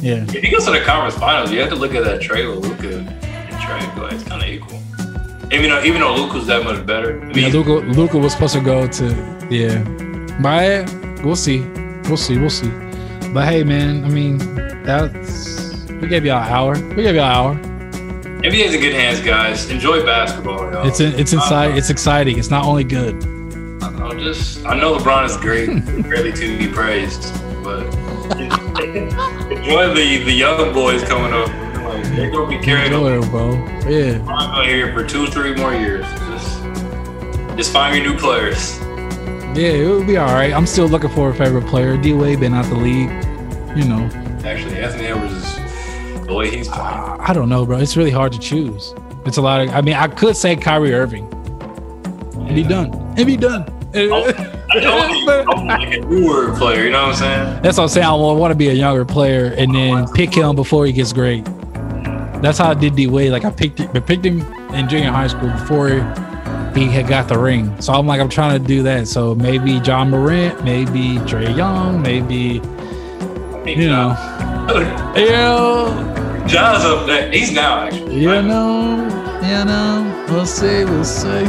[0.00, 0.24] Yeah.
[0.28, 2.58] If he goes to the conference finals, you have to look at that trade with
[2.64, 3.08] Luka and
[3.56, 3.96] Trae.
[3.98, 4.80] Like, it's kind of equal.
[5.52, 7.20] Even though even though Luka's that much better.
[7.20, 9.82] I mean, Yeah, Luka Luka was supposed to go to yeah.
[10.40, 10.92] But
[11.24, 11.60] we'll see.
[12.04, 12.38] We'll see.
[12.38, 12.70] We'll see.
[13.32, 14.38] But hey man, I mean,
[14.82, 16.94] that's we gave y'all an hour.
[16.96, 17.70] We gave y'all an hour.
[18.42, 19.70] NBA's in good hands, guys.
[19.70, 20.84] Enjoy basketball, y'all.
[20.84, 21.76] It's in, it's inside.
[21.76, 22.38] It's exciting.
[22.38, 23.22] It's not only good.
[23.82, 25.68] I'm just, I know LeBron is great,
[26.06, 27.32] really to be praised,
[27.62, 27.86] but
[28.80, 31.48] enjoy the the young boys coming up.
[31.84, 33.52] Like, they're gonna be carrying Enjoy on it, bro.
[33.88, 34.20] Yeah.
[34.22, 36.04] I'm out here for two, three more years.
[36.04, 36.62] Just,
[37.56, 38.80] just find your new players.
[39.54, 40.52] Yeah, it will be all right.
[40.52, 41.96] I'm still looking for a favorite player.
[41.96, 43.10] D Wade been out the league.
[43.76, 44.08] You know,
[44.44, 46.86] Actually, Anthony Edwards is the way he's playing.
[46.86, 47.78] I, I don't know, bro.
[47.78, 48.94] It's really hard to choose.
[49.26, 49.70] It's a lot of.
[49.70, 51.28] I mean, I could say Kyrie Irving.
[52.34, 52.92] And be done.
[53.16, 53.64] And be done.
[53.94, 54.24] Oh,
[54.70, 55.24] I don't
[55.66, 56.84] like a newer player.
[56.84, 57.62] You know what I'm saying?
[57.62, 58.06] That's what I'm saying.
[58.06, 61.44] I want to be a younger player and then pick him before he gets great.
[62.40, 63.32] That's how I did D Wade.
[63.32, 64.40] Like I picked I picked him
[64.72, 65.88] in junior high school before
[66.74, 67.80] he had got the ring.
[67.80, 69.08] So I'm like I'm trying to do that.
[69.08, 72.60] So maybe Ja Morant, maybe Trae Young, maybe
[73.66, 74.16] you know,
[75.16, 77.30] yeah, Ja's up there.
[77.30, 78.20] He's now actually.
[78.20, 79.04] you know,
[79.42, 80.26] you know.
[80.28, 81.44] We'll see, we'll see.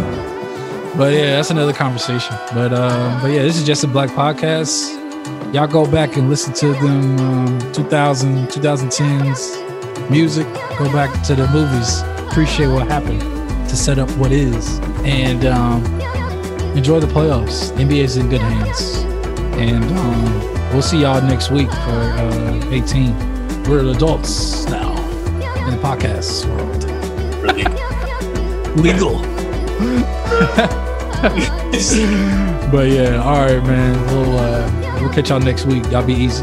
[0.97, 2.35] But yeah, that's another conversation.
[2.53, 4.97] But uh, but yeah, this is just a black podcast.
[5.53, 10.45] Y'all go back and listen to them um, 2000, 2010s music.
[10.77, 12.01] Go back to the movies.
[12.29, 13.40] Appreciate what happened
[13.71, 15.81] to set up what is, and um,
[16.75, 17.71] enjoy the playoffs.
[17.77, 18.97] NBA is in good hands,
[19.57, 20.23] and um,
[20.73, 23.15] we'll see y'all next week for uh, 18.
[23.63, 24.91] We're adults now
[25.65, 26.83] in the podcast world.
[27.41, 27.63] Really.
[28.75, 29.21] Legal.
[32.71, 33.99] But yeah, all right, man.
[34.07, 35.83] We'll uh, we'll catch y'all next week.
[35.91, 36.41] Y'all be easy.